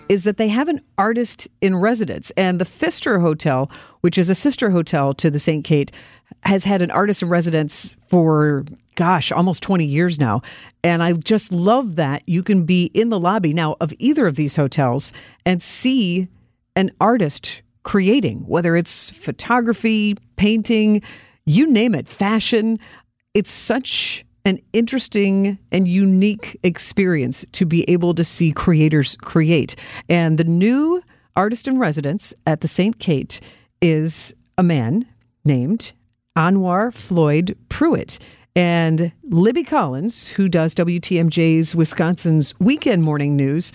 is 0.09 0.25
that 0.25 0.39
they 0.39 0.49
have 0.49 0.69
an 0.69 0.81
artist 0.97 1.49
in 1.61 1.77
residence. 1.77 2.31
And 2.31 2.59
the 2.59 2.65
Pfister 2.65 3.21
Hotel, 3.21 3.71
which 4.01 4.17
is 4.17 4.31
a 4.31 4.35
sister 4.35 4.71
hotel 4.71 5.13
to 5.13 5.31
the 5.31 5.39
St. 5.39 5.65
Kate, 5.65 5.93
has 6.45 6.65
had 6.65 6.81
an 6.81 6.91
artist 6.91 7.21
in 7.21 7.29
residence 7.29 7.97
for 8.07 8.65
gosh, 8.95 9.31
almost 9.31 9.63
20 9.63 9.85
years 9.85 10.19
now. 10.19 10.41
And 10.83 11.03
I 11.03 11.13
just 11.13 11.53
love 11.53 11.97
that 11.97 12.23
you 12.27 12.43
can 12.43 12.65
be 12.65 12.87
in 12.95 13.11
the 13.11 13.21
lobby 13.21 13.53
now 13.53 13.77
of 13.83 13.93
either 13.99 14.27
of 14.27 14.37
these 14.37 14.57
hotels 14.57 15.13
and 15.45 15.63
see 15.63 16.29
an 16.75 16.91
artist 16.99 17.61
creating, 17.83 18.41
whether 18.47 18.77
it's 18.77 19.11
photography, 19.11 20.17
painting, 20.37 21.03
you 21.45 21.67
name 21.67 21.95
it, 21.95 22.07
fashion. 22.09 22.79
It's 23.35 23.51
such 23.51 24.25
an 24.45 24.59
interesting 24.73 25.59
and 25.71 25.87
unique 25.87 26.59
experience 26.63 27.45
to 27.53 27.67
be 27.67 27.89
able 27.89 28.15
to 28.15 28.25
see 28.25 28.53
creators 28.53 29.17
create. 29.17 29.77
And 30.09 30.39
the 30.39 30.45
new 30.45 31.03
artist 31.37 31.69
in 31.69 31.79
residence 31.79 32.35
at 32.47 32.61
the 32.61 32.69
St. 32.69 32.99
Kate 32.99 33.41
is 33.81 34.35
a 34.57 34.63
man 34.63 35.07
named 35.45 35.93
Anwar 36.37 36.93
Floyd 36.93 37.57
Pruitt. 37.69 38.19
And 38.57 39.13
Libby 39.25 39.63
Collins, 39.63 40.29
who 40.29 40.49
does 40.49 40.75
WTMJ's 40.75 41.77
Wisconsin's 41.77 42.59
Weekend 42.59 43.03
Morning 43.03 43.37
News, 43.37 43.73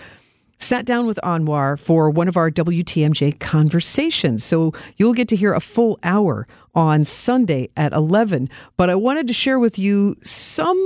sat 0.58 0.84
down 0.84 1.06
with 1.06 1.18
Anwar 1.22 1.78
for 1.78 2.10
one 2.10 2.28
of 2.28 2.36
our 2.36 2.50
WTMJ 2.50 3.38
conversations. 3.38 4.44
So 4.44 4.72
you'll 4.96 5.14
get 5.14 5.28
to 5.28 5.36
hear 5.36 5.52
a 5.52 5.60
full 5.60 5.98
hour 6.02 6.46
on 6.74 7.04
Sunday 7.04 7.68
at 7.76 7.92
11. 7.92 8.48
But 8.76 8.90
I 8.90 8.94
wanted 8.94 9.26
to 9.28 9.32
share 9.32 9.58
with 9.58 9.78
you 9.78 10.16
some 10.22 10.84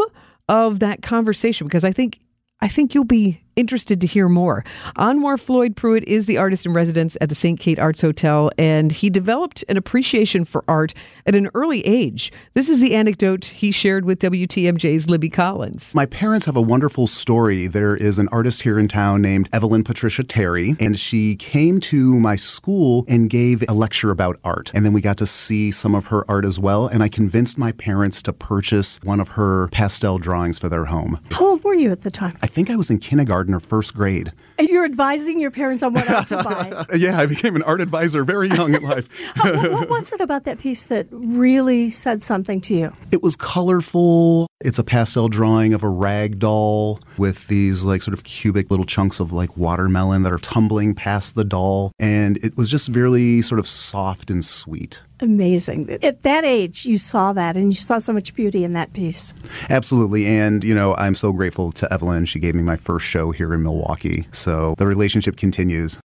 of 0.49 0.81
that 0.81 1.03
conversation 1.03 1.67
because 1.67 1.85
I 1.85 1.93
think 1.93 2.19
I 2.61 2.69
think 2.69 2.95
you'll 2.95 3.05
be 3.05 3.43
interested 3.57 4.01
to 4.01 4.07
hear 4.07 4.29
more. 4.29 4.65
Anwar 4.97 5.39
Floyd 5.39 5.77
Pruitt 5.77 6.05
is 6.05 6.27
the 6.27 6.39
artist 6.39 6.67
in 6.67 6.73
residence 6.73 7.17
at 7.21 7.29
the 7.29 7.35
St. 7.35 7.59
Kate 7.59 7.79
Arts 7.79 8.01
Hotel, 8.01 8.51
and 8.59 8.93
he 8.93 9.11
developed 9.11 9.65
an 9.69 9.77
appreciation 9.77 10.45
for 10.45 10.65
art 10.69 10.95
at 11.27 11.35
an 11.35 11.51
early 11.55 11.87
age. 11.87 12.33
This 12.55 12.69
is 12.69 12.81
the 12.81 12.95
anecdote 12.95 13.45
he 13.45 13.71
shared 13.71 14.05
with 14.05 14.19
WTMJ's 14.21 15.09
Libby 15.09 15.29
Collins. 15.29 15.95
My 15.95 16.07
parents 16.07 16.47
have 16.47 16.57
a 16.57 16.61
wonderful 16.61 17.07
story. 17.07 17.67
There 17.67 17.97
is 17.97 18.19
an 18.19 18.29
artist 18.29 18.63
here 18.63 18.79
in 18.79 18.89
town 18.89 19.23
named 19.23 19.49
Evelyn 19.53 19.85
Patricia 19.85 20.25
Terry, 20.25 20.77
and 20.79 20.99
she 20.99 21.37
came 21.37 21.81
to 21.81 22.19
my 22.19 22.37
school 22.37 23.05
and 23.09 23.29
gave 23.29 23.65
a 23.69 23.75
lecture 23.75 24.11
about 24.11 24.39
art. 24.45 24.71
And 24.75 24.85
then 24.85 24.93
we 24.93 25.01
got 25.01 25.19
to 25.19 25.27
see 25.27 25.71
some 25.71 25.95
of 25.95 26.07
her 26.07 26.29
art 26.31 26.45
as 26.45 26.59
well, 26.59 26.87
and 26.87 27.03
I 27.03 27.09
convinced 27.09 27.59
my 27.59 27.73
parents 27.73 28.23
to 28.23 28.33
purchase 28.33 28.99
one 29.03 29.21
of 29.21 29.31
her 29.31 29.69
pastel 29.69 30.19
drawings 30.19 30.59
for 30.59 30.69
their 30.69 30.87
home. 30.87 31.19
How 31.31 31.47
old 31.47 31.65
were 31.65 31.75
you 31.75 31.91
at 31.91 32.03
the 32.03 32.11
time? 32.11 32.37
I 32.43 32.47
think 32.47 32.71
I 32.71 32.77
was 32.77 32.91
in 32.91 32.99
kindergarten 32.99 33.40
or 33.49 33.61
first 33.61 33.95
grade. 33.95 34.33
And 34.61 34.69
you're 34.69 34.85
advising 34.85 35.41
your 35.41 35.51
parents 35.51 35.83
on 35.83 35.95
what 35.95 36.11
art 36.11 36.27
to 36.27 36.37
buy. 36.43 36.85
yeah, 36.95 37.19
I 37.19 37.25
became 37.25 37.57
an 37.57 37.63
art 37.63 37.81
advisor 37.81 38.25
very 38.25 38.47
young 38.49 38.75
in 38.75 38.83
life. 38.83 39.09
Uh, 39.41 39.53
what, 39.53 39.71
what 39.71 39.89
was 39.89 40.13
it 40.13 40.21
about 40.21 40.45
that 40.45 40.59
piece 40.59 40.87
that 40.87 41.07
really 41.11 41.89
said 41.89 42.23
something 42.23 42.61
to 42.61 42.75
you? 42.75 42.93
It 43.11 43.23
was 43.23 43.37
colorful. 43.37 44.49
It's 44.61 44.79
a 44.79 44.85
pastel 44.85 45.29
drawing 45.29 45.73
of 45.73 45.83
a 45.83 45.89
rag 45.89 46.39
doll 46.39 46.99
with 47.17 47.47
these 47.47 47.85
like 47.85 48.03
sort 48.03 48.13
of 48.13 48.25
cubic 48.25 48.71
little 48.71 48.85
chunks 48.85 49.19
of 49.19 49.33
like 49.33 49.57
watermelon 49.57 50.25
that 50.25 50.33
are 50.33 50.39
tumbling 50.39 50.95
past 50.95 51.37
the 51.37 51.45
doll. 51.45 51.93
And 51.99 52.37
it 52.45 52.57
was 52.57 52.69
just 52.69 52.89
really 52.91 53.41
sort 53.41 53.59
of 53.59 53.67
soft 53.67 54.31
and 54.31 54.45
sweet. 54.45 55.01
Amazing. 55.23 55.99
At 56.03 56.23
that 56.23 56.45
age, 56.45 56.87
you 56.87 56.97
saw 56.97 57.33
that 57.35 57.57
and 57.57 57.67
you 57.67 57.81
saw 57.81 57.99
so 57.99 58.13
much 58.13 58.35
beauty 58.35 58.65
in 58.65 58.73
that 58.73 58.93
piece. 58.95 59.35
Absolutely. 59.69 60.27
And, 60.27 60.65
you 60.65 60.75
know, 60.75 60.95
I'm 60.97 61.15
so 61.15 61.33
grateful 61.33 61.73
to 61.73 61.93
Evelyn. 61.93 62.25
She 62.25 62.39
gave 62.41 62.55
me 62.55 62.63
my 62.63 62.77
first 62.77 63.07
show 63.07 63.31
here 63.31 63.53
in 63.53 63.63
Milwaukee. 63.63 64.27
So 64.33 64.50
the 64.51 64.87
relationship 64.87 65.37
continues. 65.37 65.99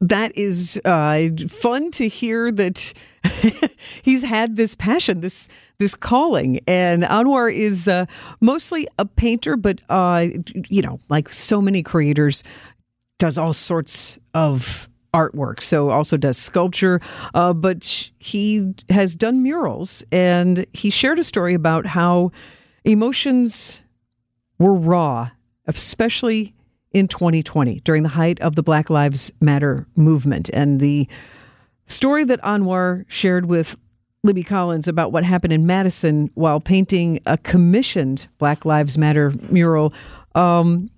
That 0.00 0.36
is 0.36 0.78
uh, 0.84 1.28
fun 1.48 1.90
to 1.92 2.06
hear 2.06 2.52
that 2.52 2.92
he's 4.02 4.22
had 4.22 4.56
this 4.56 4.74
passion, 4.74 5.20
this 5.20 5.48
this 5.78 5.94
calling, 5.94 6.60
and 6.66 7.02
Anwar 7.02 7.52
is 7.52 7.88
uh, 7.88 8.04
mostly 8.40 8.86
a 8.98 9.06
painter, 9.06 9.56
but 9.56 9.80
uh, 9.88 10.26
you 10.68 10.82
know, 10.82 11.00
like 11.08 11.30
so 11.30 11.62
many 11.62 11.82
creators, 11.82 12.44
does 13.18 13.38
all 13.38 13.54
sorts 13.54 14.18
of 14.34 14.90
artwork. 15.14 15.62
So 15.62 15.88
also 15.88 16.18
does 16.18 16.36
sculpture, 16.36 17.00
uh, 17.32 17.54
but 17.54 18.10
he 18.18 18.74
has 18.90 19.14
done 19.14 19.42
murals, 19.42 20.04
and 20.12 20.66
he 20.74 20.90
shared 20.90 21.18
a 21.18 21.24
story 21.24 21.54
about 21.54 21.86
how 21.86 22.32
emotions 22.84 23.80
were 24.58 24.74
raw, 24.74 25.30
especially 25.66 26.54
in 26.96 27.06
2020 27.08 27.80
during 27.80 28.02
the 28.02 28.08
height 28.08 28.40
of 28.40 28.54
the 28.54 28.62
Black 28.62 28.88
Lives 28.88 29.30
Matter 29.38 29.86
movement 29.96 30.48
and 30.54 30.80
the 30.80 31.06
story 31.84 32.24
that 32.24 32.40
Anwar 32.40 33.04
shared 33.06 33.44
with 33.44 33.76
Libby 34.24 34.42
Collins 34.42 34.88
about 34.88 35.12
what 35.12 35.22
happened 35.22 35.52
in 35.52 35.66
Madison 35.66 36.30
while 36.32 36.58
painting 36.58 37.20
a 37.26 37.36
commissioned 37.36 38.28
Black 38.38 38.64
Lives 38.64 38.96
Matter 38.96 39.34
mural 39.50 39.92
um, 40.34 40.90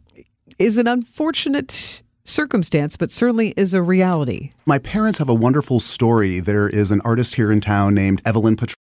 is 0.60 0.78
an 0.78 0.86
unfortunate 0.86 2.02
circumstance, 2.22 2.96
but 2.96 3.10
certainly 3.10 3.52
is 3.56 3.74
a 3.74 3.82
reality. 3.82 4.52
My 4.66 4.78
parents 4.78 5.18
have 5.18 5.28
a 5.28 5.34
wonderful 5.34 5.80
story. 5.80 6.38
There 6.38 6.68
is 6.68 6.92
an 6.92 7.00
artist 7.00 7.34
here 7.34 7.50
in 7.50 7.60
town 7.60 7.92
named 7.92 8.22
Evelyn 8.24 8.54
Patricia. 8.54 8.76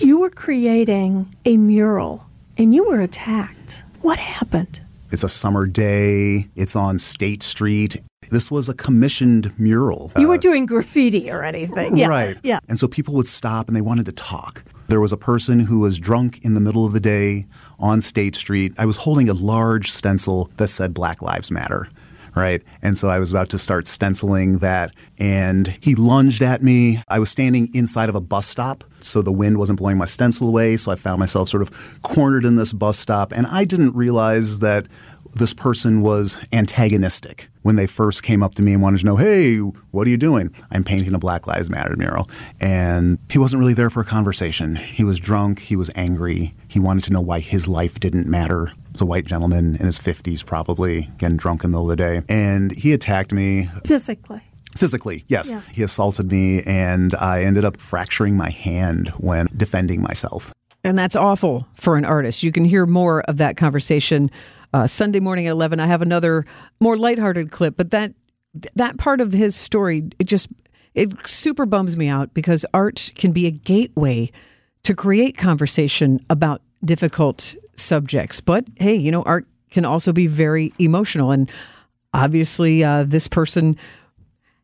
You 0.00 0.18
were 0.18 0.30
creating 0.30 1.36
a 1.44 1.56
mural 1.56 2.26
and 2.58 2.74
you 2.74 2.82
were 2.82 3.00
attacked. 3.00 3.84
What 4.00 4.18
happened? 4.18 4.80
It's 5.14 5.22
a 5.22 5.28
summer 5.28 5.64
day. 5.64 6.48
It's 6.56 6.74
on 6.74 6.98
State 6.98 7.44
Street. 7.44 7.98
This 8.30 8.50
was 8.50 8.68
a 8.68 8.74
commissioned 8.74 9.56
mural. 9.60 10.10
You 10.18 10.26
were 10.26 10.38
doing 10.38 10.66
graffiti 10.66 11.30
or 11.30 11.44
anything. 11.44 11.96
Yeah. 11.96 12.08
Right. 12.08 12.36
Yeah. 12.42 12.58
And 12.68 12.80
so 12.80 12.88
people 12.88 13.14
would 13.14 13.28
stop 13.28 13.68
and 13.68 13.76
they 13.76 13.80
wanted 13.80 14.06
to 14.06 14.12
talk. 14.12 14.64
There 14.88 15.00
was 15.00 15.12
a 15.12 15.16
person 15.16 15.60
who 15.60 15.78
was 15.78 16.00
drunk 16.00 16.40
in 16.42 16.54
the 16.54 16.60
middle 16.60 16.84
of 16.84 16.92
the 16.92 16.98
day 16.98 17.46
on 17.78 18.00
State 18.00 18.34
Street. 18.34 18.74
I 18.76 18.86
was 18.86 18.96
holding 18.96 19.28
a 19.28 19.34
large 19.34 19.88
stencil 19.88 20.50
that 20.56 20.66
said 20.66 20.92
Black 20.92 21.22
Lives 21.22 21.48
Matter. 21.48 21.86
Right. 22.34 22.62
And 22.82 22.98
so 22.98 23.08
I 23.08 23.20
was 23.20 23.30
about 23.30 23.48
to 23.50 23.58
start 23.58 23.86
stenciling 23.86 24.58
that, 24.58 24.92
and 25.18 25.78
he 25.80 25.94
lunged 25.94 26.42
at 26.42 26.62
me. 26.62 27.00
I 27.08 27.20
was 27.20 27.30
standing 27.30 27.70
inside 27.72 28.08
of 28.08 28.16
a 28.16 28.20
bus 28.20 28.46
stop, 28.46 28.82
so 28.98 29.22
the 29.22 29.32
wind 29.32 29.58
wasn't 29.58 29.78
blowing 29.78 29.98
my 29.98 30.04
stencil 30.04 30.48
away. 30.48 30.76
So 30.76 30.90
I 30.90 30.96
found 30.96 31.20
myself 31.20 31.48
sort 31.48 31.62
of 31.62 32.02
cornered 32.02 32.44
in 32.44 32.56
this 32.56 32.72
bus 32.72 32.98
stop, 32.98 33.30
and 33.30 33.46
I 33.46 33.64
didn't 33.64 33.94
realize 33.94 34.58
that 34.58 34.86
this 35.34 35.52
person 35.52 36.00
was 36.00 36.36
antagonistic 36.52 37.48
when 37.62 37.76
they 37.76 37.86
first 37.86 38.22
came 38.22 38.42
up 38.42 38.54
to 38.54 38.62
me 38.62 38.72
and 38.72 38.82
wanted 38.82 39.00
to 39.00 39.06
know, 39.06 39.16
hey, 39.16 39.58
what 39.58 40.06
are 40.06 40.10
you 40.10 40.16
doing? 40.16 40.54
I'm 40.70 40.84
painting 40.84 41.14
a 41.14 41.18
Black 41.18 41.46
Lives 41.46 41.68
Matter 41.70 41.96
mural. 41.96 42.28
And 42.60 43.18
he 43.30 43.38
wasn't 43.38 43.60
really 43.60 43.74
there 43.74 43.90
for 43.90 44.00
a 44.00 44.04
conversation. 44.04 44.76
He 44.76 45.02
was 45.02 45.18
drunk, 45.18 45.58
he 45.60 45.76
was 45.76 45.90
angry, 45.94 46.54
he 46.68 46.78
wanted 46.78 47.04
to 47.04 47.12
know 47.12 47.20
why 47.20 47.40
his 47.40 47.66
life 47.66 47.98
didn't 47.98 48.28
matter. 48.28 48.72
He 48.94 48.98
was 48.98 49.02
a 49.02 49.06
white 49.06 49.24
gentleman 49.24 49.74
in 49.74 49.86
his 49.86 49.98
50s, 49.98 50.46
probably, 50.46 51.10
getting 51.18 51.36
drunk 51.36 51.64
in 51.64 51.72
the 51.72 51.78
middle 51.78 51.90
of 51.90 51.96
the 51.96 52.02
day. 52.04 52.22
And 52.28 52.70
he 52.70 52.92
attacked 52.92 53.32
me. 53.32 53.68
Physically. 53.84 54.40
Physically, 54.76 55.24
yes. 55.26 55.50
Yeah. 55.50 55.62
He 55.72 55.82
assaulted 55.82 56.30
me, 56.30 56.62
and 56.62 57.12
I 57.16 57.42
ended 57.42 57.64
up 57.64 57.76
fracturing 57.78 58.36
my 58.36 58.50
hand 58.50 59.08
when 59.18 59.48
defending 59.56 60.00
myself. 60.00 60.52
And 60.84 60.96
that's 60.96 61.16
awful 61.16 61.66
for 61.74 61.96
an 61.96 62.04
artist. 62.04 62.44
You 62.44 62.52
can 62.52 62.64
hear 62.64 62.86
more 62.86 63.22
of 63.22 63.38
that 63.38 63.56
conversation 63.56 64.30
uh, 64.72 64.86
Sunday 64.86 65.18
morning 65.18 65.48
at 65.48 65.50
11. 65.50 65.80
I 65.80 65.86
have 65.86 66.00
another 66.00 66.46
more 66.78 66.96
lighthearted 66.96 67.50
clip, 67.50 67.76
but 67.76 67.90
that 67.90 68.14
that 68.76 68.96
part 68.96 69.20
of 69.20 69.32
his 69.32 69.56
story, 69.56 70.04
it 70.20 70.28
just 70.28 70.50
it 70.94 71.10
super 71.26 71.66
bums 71.66 71.96
me 71.96 72.06
out 72.06 72.32
because 72.32 72.64
art 72.72 73.10
can 73.16 73.32
be 73.32 73.48
a 73.48 73.50
gateway 73.50 74.30
to 74.84 74.94
create 74.94 75.36
conversation 75.36 76.24
about 76.30 76.62
difficult 76.84 77.56
subjects. 77.76 78.40
But 78.40 78.66
hey, 78.76 78.94
you 78.94 79.10
know, 79.10 79.22
art 79.22 79.46
can 79.70 79.84
also 79.84 80.12
be 80.12 80.26
very 80.26 80.72
emotional, 80.78 81.30
and 81.30 81.50
obviously, 82.12 82.84
uh, 82.84 83.04
this 83.04 83.28
person 83.28 83.76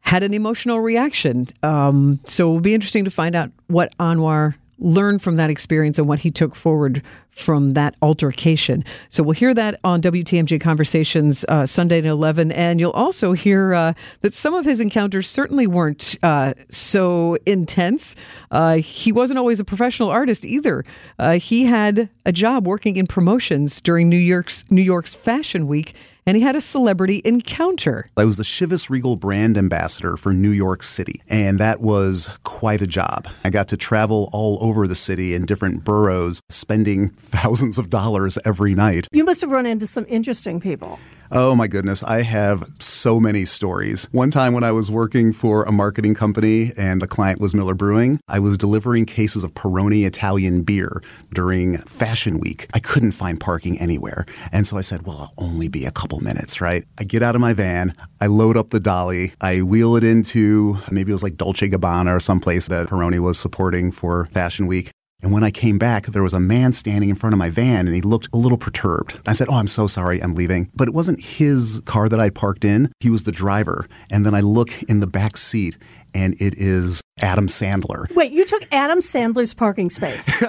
had 0.02 0.22
an 0.22 0.32
emotional 0.32 0.80
reaction. 0.80 1.46
Um, 1.62 2.20
so 2.24 2.48
it 2.48 2.52
will 2.52 2.60
be 2.60 2.74
interesting 2.74 3.04
to 3.04 3.10
find 3.10 3.34
out 3.34 3.50
what 3.66 3.96
Anwar 3.98 4.54
learned 4.80 5.22
from 5.22 5.36
that 5.36 5.50
experience 5.50 5.98
and 5.98 6.08
what 6.08 6.20
he 6.20 6.30
took 6.30 6.54
forward 6.54 7.02
from 7.30 7.74
that 7.74 7.94
altercation. 8.02 8.84
So 9.08 9.22
we'll 9.22 9.32
hear 9.32 9.54
that 9.54 9.78
on 9.84 10.02
WTMJ 10.02 10.60
Conversations 10.60 11.44
uh, 11.48 11.64
Sunday 11.66 11.98
at 11.98 12.04
11. 12.04 12.50
And 12.52 12.80
you'll 12.80 12.90
also 12.90 13.32
hear 13.32 13.72
uh, 13.74 13.92
that 14.22 14.34
some 14.34 14.54
of 14.54 14.64
his 14.64 14.80
encounters 14.80 15.28
certainly 15.28 15.66
weren't 15.66 16.16
uh, 16.22 16.54
so 16.68 17.36
intense. 17.46 18.16
Uh, 18.50 18.76
he 18.76 19.12
wasn't 19.12 19.38
always 19.38 19.60
a 19.60 19.64
professional 19.64 20.10
artist 20.10 20.44
either. 20.44 20.84
Uh, 21.18 21.38
he 21.38 21.64
had 21.64 22.08
a 22.26 22.32
job 22.32 22.66
working 22.66 22.96
in 22.96 23.06
promotions 23.06 23.80
during 23.80 24.08
New 24.08 24.16
York's 24.16 24.64
New 24.70 24.82
York's 24.82 25.14
Fashion 25.14 25.66
Week 25.68 25.94
and 26.26 26.36
he 26.36 26.42
had 26.42 26.56
a 26.56 26.60
celebrity 26.60 27.22
encounter. 27.24 28.10
I 28.16 28.24
was 28.24 28.36
the 28.36 28.42
Chivas 28.42 28.90
Regal 28.90 29.16
brand 29.16 29.56
ambassador 29.56 30.16
for 30.16 30.32
New 30.32 30.50
York 30.50 30.82
City, 30.82 31.22
and 31.28 31.58
that 31.58 31.80
was 31.80 32.38
quite 32.44 32.82
a 32.82 32.86
job. 32.86 33.28
I 33.44 33.50
got 33.50 33.68
to 33.68 33.76
travel 33.76 34.28
all 34.32 34.58
over 34.60 34.86
the 34.86 34.94
city 34.94 35.34
in 35.34 35.46
different 35.46 35.84
boroughs, 35.84 36.40
spending 36.48 37.10
thousands 37.16 37.78
of 37.78 37.90
dollars 37.90 38.38
every 38.44 38.74
night. 38.74 39.06
You 39.12 39.24
must 39.24 39.40
have 39.40 39.50
run 39.50 39.66
into 39.66 39.86
some 39.86 40.06
interesting 40.08 40.60
people. 40.60 40.98
Oh 41.32 41.54
my 41.54 41.68
goodness, 41.68 42.02
I 42.02 42.22
have 42.22 42.68
so 42.80 43.20
many 43.20 43.44
stories. 43.44 44.08
One 44.10 44.32
time 44.32 44.52
when 44.52 44.64
I 44.64 44.72
was 44.72 44.90
working 44.90 45.32
for 45.32 45.62
a 45.62 45.70
marketing 45.70 46.14
company 46.14 46.72
and 46.76 47.00
the 47.00 47.06
client 47.06 47.40
was 47.40 47.54
Miller 47.54 47.74
Brewing, 47.74 48.18
I 48.26 48.40
was 48.40 48.58
delivering 48.58 49.06
cases 49.06 49.44
of 49.44 49.54
Peroni 49.54 50.04
Italian 50.04 50.62
beer 50.62 51.00
during 51.32 51.78
Fashion 51.78 52.40
Week. 52.40 52.66
I 52.74 52.80
couldn't 52.80 53.12
find 53.12 53.38
parking 53.38 53.78
anywhere. 53.78 54.26
And 54.50 54.66
so 54.66 54.76
I 54.76 54.80
said, 54.80 55.06
well, 55.06 55.32
I'll 55.38 55.46
only 55.46 55.68
be 55.68 55.84
a 55.84 55.92
couple 55.92 56.18
minutes, 56.18 56.60
right? 56.60 56.84
I 56.98 57.04
get 57.04 57.22
out 57.22 57.36
of 57.36 57.40
my 57.40 57.52
van, 57.52 57.94
I 58.20 58.26
load 58.26 58.56
up 58.56 58.70
the 58.70 58.80
dolly, 58.80 59.32
I 59.40 59.62
wheel 59.62 59.94
it 59.94 60.02
into 60.02 60.78
maybe 60.90 61.12
it 61.12 61.14
was 61.14 61.22
like 61.22 61.36
Dolce 61.36 61.68
Gabbana 61.68 62.16
or 62.16 62.18
someplace 62.18 62.66
that 62.66 62.88
Peroni 62.88 63.20
was 63.20 63.38
supporting 63.38 63.92
for 63.92 64.26
Fashion 64.26 64.66
Week. 64.66 64.90
And 65.22 65.32
when 65.32 65.44
I 65.44 65.50
came 65.50 65.78
back, 65.78 66.06
there 66.06 66.22
was 66.22 66.32
a 66.32 66.40
man 66.40 66.72
standing 66.72 67.10
in 67.10 67.16
front 67.16 67.34
of 67.34 67.38
my 67.38 67.50
van 67.50 67.86
and 67.86 67.94
he 67.94 68.00
looked 68.00 68.28
a 68.32 68.36
little 68.36 68.58
perturbed. 68.58 69.20
I 69.26 69.32
said, 69.32 69.48
Oh, 69.50 69.56
I'm 69.56 69.68
so 69.68 69.86
sorry, 69.86 70.22
I'm 70.22 70.34
leaving. 70.34 70.70
But 70.74 70.88
it 70.88 70.94
wasn't 70.94 71.22
his 71.22 71.80
car 71.84 72.08
that 72.08 72.20
I 72.20 72.30
parked 72.30 72.64
in, 72.64 72.92
he 73.00 73.10
was 73.10 73.24
the 73.24 73.32
driver. 73.32 73.86
And 74.10 74.24
then 74.24 74.34
I 74.34 74.40
look 74.40 74.82
in 74.84 75.00
the 75.00 75.06
back 75.06 75.36
seat 75.36 75.76
and 76.14 76.34
it 76.40 76.54
is 76.56 77.02
Adam 77.22 77.46
Sandler. 77.46 78.12
Wait, 78.14 78.32
you 78.32 78.44
took 78.44 78.66
Adam 78.72 79.00
Sandler's 79.00 79.54
parking 79.54 79.90
space. 79.90 80.42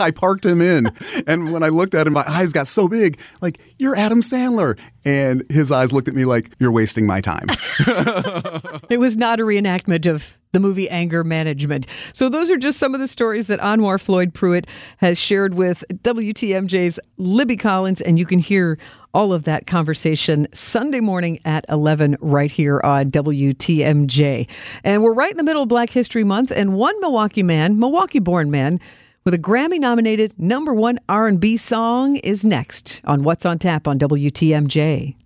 I 0.00 0.10
parked 0.10 0.44
him 0.44 0.60
in. 0.60 0.90
And 1.26 1.52
when 1.52 1.62
I 1.62 1.68
looked 1.68 1.94
at 1.94 2.06
him, 2.06 2.14
my 2.14 2.24
eyes 2.26 2.52
got 2.52 2.66
so 2.66 2.88
big, 2.88 3.18
like, 3.40 3.60
You're 3.78 3.96
Adam 3.96 4.20
Sandler. 4.20 4.78
And 5.04 5.44
his 5.50 5.70
eyes 5.70 5.92
looked 5.92 6.08
at 6.08 6.14
me 6.14 6.24
like, 6.24 6.52
You're 6.58 6.72
wasting 6.72 7.06
my 7.06 7.20
time. 7.20 7.46
It 8.88 8.98
was 8.98 9.16
not 9.16 9.40
a 9.40 9.42
reenactment 9.42 10.06
of 10.06 10.38
the 10.52 10.60
movie 10.60 10.88
Anger 10.88 11.24
Management. 11.24 11.86
So, 12.12 12.28
those 12.28 12.50
are 12.50 12.56
just 12.56 12.78
some 12.78 12.94
of 12.94 13.00
the 13.00 13.08
stories 13.08 13.48
that 13.48 13.58
Anwar 13.60 14.00
Floyd 14.00 14.32
Pruitt 14.32 14.66
has 14.98 15.18
shared 15.18 15.54
with 15.54 15.84
WTMJ's 15.92 17.00
Libby 17.18 17.56
Collins, 17.56 18.00
and 18.00 18.18
you 18.18 18.26
can 18.26 18.38
hear 18.38 18.78
all 19.16 19.32
of 19.32 19.44
that 19.44 19.66
conversation 19.66 20.46
Sunday 20.52 21.00
morning 21.00 21.40
at 21.46 21.64
11 21.70 22.18
right 22.20 22.50
here 22.50 22.82
on 22.84 23.10
WTMJ. 23.10 24.46
And 24.84 25.02
we're 25.02 25.14
right 25.14 25.30
in 25.30 25.38
the 25.38 25.42
middle 25.42 25.62
of 25.62 25.70
Black 25.70 25.88
History 25.88 26.22
Month, 26.22 26.52
and 26.54 26.74
one 26.74 27.00
Milwaukee 27.00 27.42
man, 27.42 27.78
Milwaukee-born 27.78 28.50
man, 28.50 28.78
with 29.24 29.32
a 29.32 29.38
Grammy-nominated 29.38 30.38
number 30.38 30.74
one 30.74 30.98
R&B 31.08 31.56
song 31.56 32.16
is 32.16 32.44
next 32.44 33.00
on 33.04 33.22
What's 33.22 33.46
on 33.46 33.58
Tap 33.58 33.88
on 33.88 33.98
WTMJ. 33.98 35.16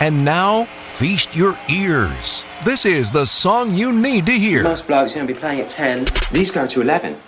And 0.00 0.24
now, 0.24 0.64
feast 0.80 1.36
your 1.36 1.58
ears. 1.68 2.44
This 2.64 2.86
is 2.86 3.10
the 3.10 3.26
song 3.26 3.74
you 3.74 3.92
need 3.92 4.24
to 4.24 4.32
hear. 4.32 4.62
Most 4.62 4.86
blokes 4.86 5.12
are 5.12 5.16
going 5.16 5.28
to 5.28 5.34
be 5.34 5.38
playing 5.38 5.60
at 5.60 5.68
10. 5.68 6.06
These 6.32 6.50
go 6.50 6.66
to 6.66 6.80
11. 6.80 7.18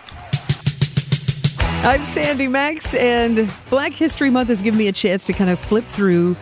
I'm 1.80 2.04
Sandy 2.04 2.48
Max, 2.48 2.92
and 2.96 3.48
Black 3.70 3.92
History 3.92 4.30
Month 4.30 4.48
has 4.48 4.60
given 4.60 4.76
me 4.76 4.88
a 4.88 4.92
chance 4.92 5.24
to 5.26 5.32
kind 5.32 5.48
of 5.48 5.60
flip 5.60 5.86
through 5.86 6.36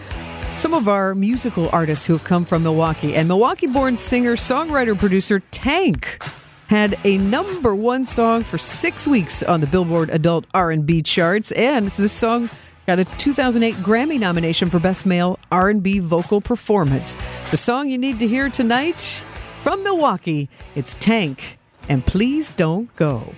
some 0.57 0.72
of 0.72 0.88
our 0.88 1.14
musical 1.14 1.68
artists 1.68 2.07
who 2.07 2.14
have 2.14 2.25
come 2.25 2.46
from 2.46 2.62
Milwaukee. 2.62 3.14
And 3.14 3.29
Milwaukee-born 3.29 3.99
singer, 3.99 4.35
songwriter, 4.35 4.99
producer 4.99 5.40
Tank 5.51 6.25
had 6.68 6.99
a 7.05 7.18
number 7.18 7.75
one 7.75 8.07
song 8.07 8.44
for 8.44 8.57
six 8.57 9.07
weeks 9.07 9.42
on 9.42 9.61
the 9.61 9.66
Billboard 9.66 10.09
Adult 10.09 10.46
R&B 10.55 11.03
charts, 11.03 11.53
and 11.53 11.88
this 11.88 12.14
song 12.14 12.49
got 12.87 12.99
a 12.99 13.05
2008 13.05 13.75
Grammy 13.85 14.18
nomination 14.18 14.70
for 14.70 14.81
Best 14.81 15.05
Male 15.05 15.38
R&B 15.53 15.99
Vocal 15.99 16.40
Performance. 16.40 17.16
The 17.51 17.59
song 17.59 17.90
you 17.90 17.99
need 17.99 18.18
to 18.20 18.27
hear 18.27 18.49
tonight 18.49 19.22
from 19.61 19.83
Milwaukee, 19.85 20.49
it's 20.75 20.94
Tank, 20.94 21.59
and 21.90 22.05
Please 22.07 22.51
Don't 22.51 22.94
Go. 22.96 23.35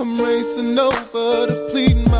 I'm 0.00 0.14
racing 0.14 0.78
over 0.78 1.46
to 1.46 1.68
plead 1.70 2.08
my 2.08 2.19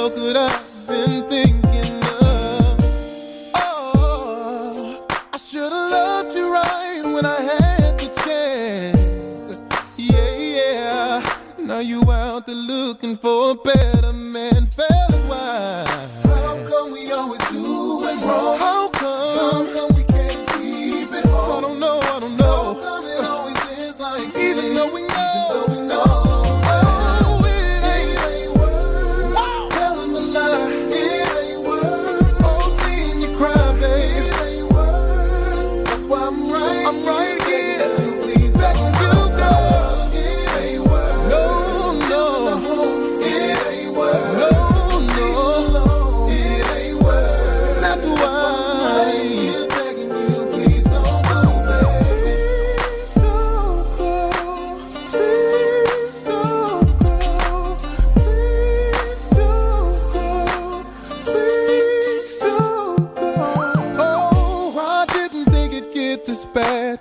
hell 0.00 0.10
could 0.10 0.36
I 0.36 0.48
have 0.48 0.88
been 0.88 1.28
thinking 1.28 1.96
of? 2.22 2.78
Oh, 3.54 5.06
I 5.34 5.36
should 5.36 5.70
have 5.70 5.90
loved 5.90 6.34
you 6.34 6.50
right 6.50 7.02
when 7.14 7.26
I 7.26 7.40
had 7.50 7.98
the 7.98 8.08
chance. 8.24 9.98
Yeah, 9.98 10.36
yeah. 10.36 11.38
Now 11.58 11.80
you 11.80 12.00
out 12.10 12.46
there 12.46 12.54
looking 12.54 13.18
for 13.18 13.50
a 13.50 13.54
better 13.54 14.09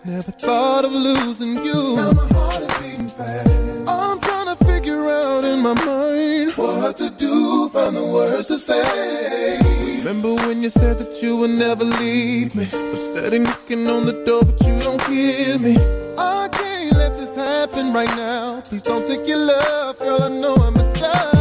Never 0.06 0.32
thought 0.32 0.86
of 0.86 0.94
losing 0.94 1.56
you. 1.66 1.98
Now 1.98 2.12
my 2.12 2.26
heart 2.34 2.62
is 2.62 2.78
beating 2.80 3.08
fast. 3.10 3.88
I'm 3.88 4.20
trying 4.22 4.56
to 4.56 4.64
figure 4.64 5.10
out 5.10 5.44
in 5.44 5.60
my 5.60 5.74
mind 5.86 6.54
what 6.54 6.96
to 6.98 7.10
do. 7.10 7.68
Find 7.70 7.98
the 7.98 8.06
words 8.06 8.48
to 8.48 8.58
say. 8.58 9.60
Remember 10.00 10.36
when 10.48 10.62
you 10.62 10.70
said 10.70 11.00
that 11.00 11.22
you 11.22 11.36
would 11.38 11.52
never 11.52 11.84
leave 11.84 12.56
me? 12.56 12.64
I'm 12.64 12.70
steady 12.70 13.40
knocking 13.40 13.88
on 13.88 14.06
the 14.06 14.24
door, 14.26 14.44
but 14.46 14.66
you 14.66 14.80
don't 14.80 15.02
hear 15.04 15.60
me. 15.60 15.76
I 16.18 16.48
can't 16.50 16.96
let 16.96 17.18
this 17.20 17.36
happen 17.36 17.92
right 17.92 18.16
now. 18.16 18.62
Please 18.62 18.84
don't 18.84 19.06
take 19.06 19.28
your 19.28 19.46
love, 19.46 20.00
girl. 20.00 20.24
I 20.24 20.30
know 20.30 20.56
I 20.56 20.70
messed 20.70 21.04
up. 21.04 21.38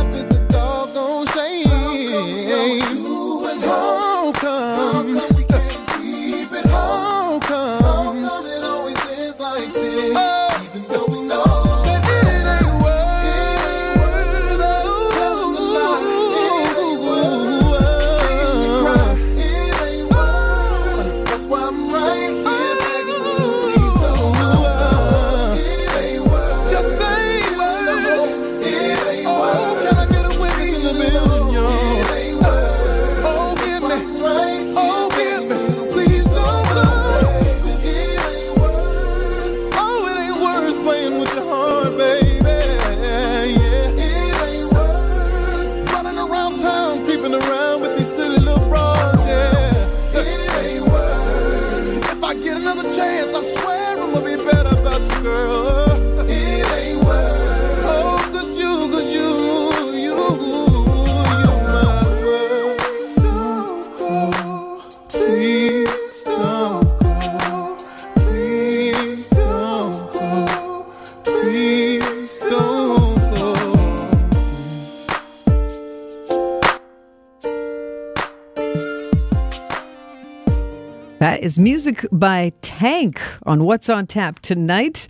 Is 81.48 81.58
music 81.58 82.04
by 82.12 82.52
Tank 82.60 83.22
on 83.46 83.64
What's 83.64 83.88
on 83.88 84.06
Tap 84.06 84.40
tonight. 84.40 85.08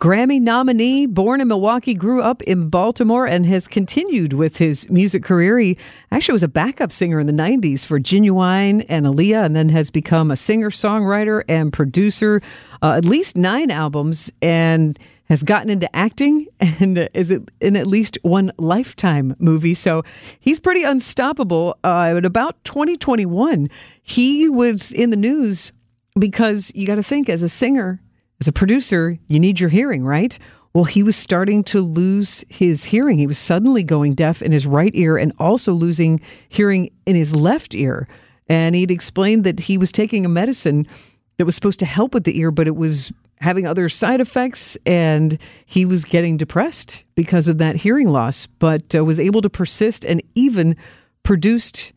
Grammy 0.00 0.40
nominee, 0.40 1.04
born 1.04 1.42
in 1.42 1.48
Milwaukee, 1.48 1.92
grew 1.92 2.22
up 2.22 2.40
in 2.44 2.70
Baltimore, 2.70 3.26
and 3.26 3.44
has 3.44 3.68
continued 3.68 4.32
with 4.32 4.56
his 4.56 4.88
music 4.88 5.22
career. 5.22 5.58
He 5.58 5.76
actually 6.10 6.32
was 6.32 6.42
a 6.42 6.48
backup 6.48 6.92
singer 6.92 7.20
in 7.20 7.26
the 7.26 7.34
90s 7.34 7.86
for 7.86 8.00
Ginuwine 8.00 8.86
and 8.88 9.04
Aaliyah, 9.04 9.44
and 9.44 9.54
then 9.54 9.68
has 9.68 9.90
become 9.90 10.30
a 10.30 10.36
singer, 10.36 10.70
songwriter, 10.70 11.42
and 11.46 11.70
producer, 11.74 12.40
uh, 12.80 12.94
at 12.96 13.04
least 13.04 13.36
nine 13.36 13.70
albums, 13.70 14.32
and 14.40 14.98
has 15.30 15.44
gotten 15.44 15.70
into 15.70 15.96
acting 15.96 16.48
and 16.60 17.08
is 17.14 17.30
in 17.60 17.76
at 17.76 17.86
least 17.86 18.18
one 18.22 18.52
Lifetime 18.58 19.36
movie. 19.38 19.74
So 19.74 20.02
he's 20.40 20.60
pretty 20.60 20.82
unstoppable. 20.82 21.78
Uh, 21.84 22.20
about 22.22 22.62
2021, 22.64 23.70
he 24.02 24.48
was 24.48 24.92
in 24.92 25.10
the 25.10 25.16
news 25.16 25.72
because 26.18 26.72
you 26.74 26.86
got 26.86 26.96
to 26.96 27.02
think 27.02 27.28
as 27.28 27.44
a 27.44 27.48
singer, 27.48 28.02
as 28.40 28.48
a 28.48 28.52
producer, 28.52 29.18
you 29.28 29.38
need 29.38 29.60
your 29.60 29.70
hearing, 29.70 30.04
right? 30.04 30.36
Well, 30.74 30.84
he 30.84 31.02
was 31.02 31.16
starting 31.16 31.62
to 31.64 31.80
lose 31.80 32.44
his 32.48 32.84
hearing. 32.84 33.18
He 33.18 33.26
was 33.26 33.38
suddenly 33.38 33.84
going 33.84 34.14
deaf 34.14 34.42
in 34.42 34.50
his 34.50 34.66
right 34.66 34.94
ear 34.94 35.16
and 35.16 35.32
also 35.38 35.72
losing 35.72 36.20
hearing 36.48 36.90
in 37.06 37.14
his 37.14 37.34
left 37.34 37.74
ear. 37.74 38.08
And 38.48 38.74
he'd 38.74 38.90
explained 38.90 39.44
that 39.44 39.60
he 39.60 39.78
was 39.78 39.92
taking 39.92 40.24
a 40.24 40.28
medicine 40.28 40.86
that 41.36 41.44
was 41.44 41.54
supposed 41.54 41.78
to 41.80 41.86
help 41.86 42.14
with 42.14 42.24
the 42.24 42.36
ear, 42.38 42.50
but 42.50 42.66
it 42.66 42.76
was 42.76 43.12
having 43.40 43.66
other 43.66 43.88
side 43.88 44.20
effects 44.20 44.76
and 44.84 45.38
he 45.64 45.84
was 45.84 46.04
getting 46.04 46.36
depressed 46.36 47.04
because 47.14 47.48
of 47.48 47.58
that 47.58 47.76
hearing 47.76 48.08
loss, 48.08 48.46
but 48.46 48.94
uh, 48.94 49.04
was 49.04 49.18
able 49.18 49.40
to 49.42 49.50
persist 49.50 50.04
and 50.04 50.22
even 50.34 50.76
produced 51.22 51.92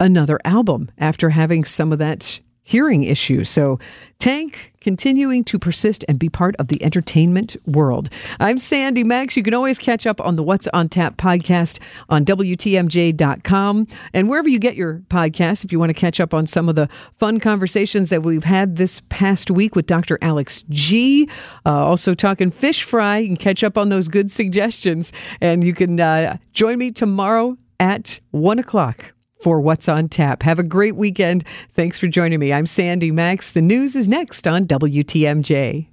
another 0.00 0.38
album 0.44 0.90
after 0.98 1.30
having 1.30 1.64
some 1.64 1.92
of 1.92 1.98
that 1.98 2.40
hearing 2.68 3.02
issues. 3.02 3.48
So, 3.48 3.78
Tank 4.18 4.74
continuing 4.80 5.42
to 5.44 5.58
persist 5.58 6.04
and 6.06 6.18
be 6.18 6.28
part 6.28 6.54
of 6.56 6.68
the 6.68 6.82
entertainment 6.82 7.56
world. 7.66 8.10
I'm 8.40 8.58
Sandy 8.58 9.04
Max. 9.04 9.36
You 9.36 9.42
can 9.42 9.54
always 9.54 9.78
catch 9.78 10.06
up 10.06 10.20
on 10.20 10.36
the 10.36 10.42
What's 10.42 10.68
on 10.68 10.88
Tap 10.88 11.16
podcast 11.16 11.78
on 12.10 12.24
WTMJ.com 12.26 13.86
and 14.12 14.28
wherever 14.28 14.48
you 14.48 14.58
get 14.58 14.76
your 14.76 15.02
podcasts 15.08 15.64
if 15.64 15.72
you 15.72 15.78
want 15.78 15.90
to 15.90 15.94
catch 15.94 16.20
up 16.20 16.34
on 16.34 16.46
some 16.46 16.68
of 16.68 16.74
the 16.74 16.88
fun 17.12 17.40
conversations 17.40 18.10
that 18.10 18.22
we've 18.22 18.44
had 18.44 18.76
this 18.76 19.02
past 19.08 19.50
week 19.50 19.74
with 19.74 19.86
Dr. 19.86 20.18
Alex 20.20 20.62
G. 20.68 21.28
Uh, 21.64 21.86
also, 21.86 22.12
talking 22.12 22.50
fish 22.50 22.82
fry. 22.82 23.18
You 23.18 23.28
can 23.28 23.36
catch 23.36 23.64
up 23.64 23.78
on 23.78 23.88
those 23.88 24.08
good 24.08 24.30
suggestions. 24.30 25.12
And 25.40 25.64
you 25.64 25.72
can 25.72 25.98
uh, 26.00 26.36
join 26.52 26.78
me 26.78 26.90
tomorrow 26.90 27.56
at 27.80 28.20
1 28.32 28.58
o'clock 28.58 29.14
for 29.40 29.60
What's 29.60 29.88
on 29.88 30.08
Tap. 30.08 30.42
Have 30.42 30.58
a 30.58 30.64
great 30.64 30.96
weekend. 30.96 31.46
Thanks 31.74 31.98
for 31.98 32.06
joining 32.06 32.40
me. 32.40 32.52
I'm 32.52 32.66
Sandy 32.66 33.10
Max. 33.10 33.52
The 33.52 33.62
news 33.62 33.96
is 33.96 34.08
next 34.08 34.46
on 34.46 34.66
WTMJ. 34.66 35.88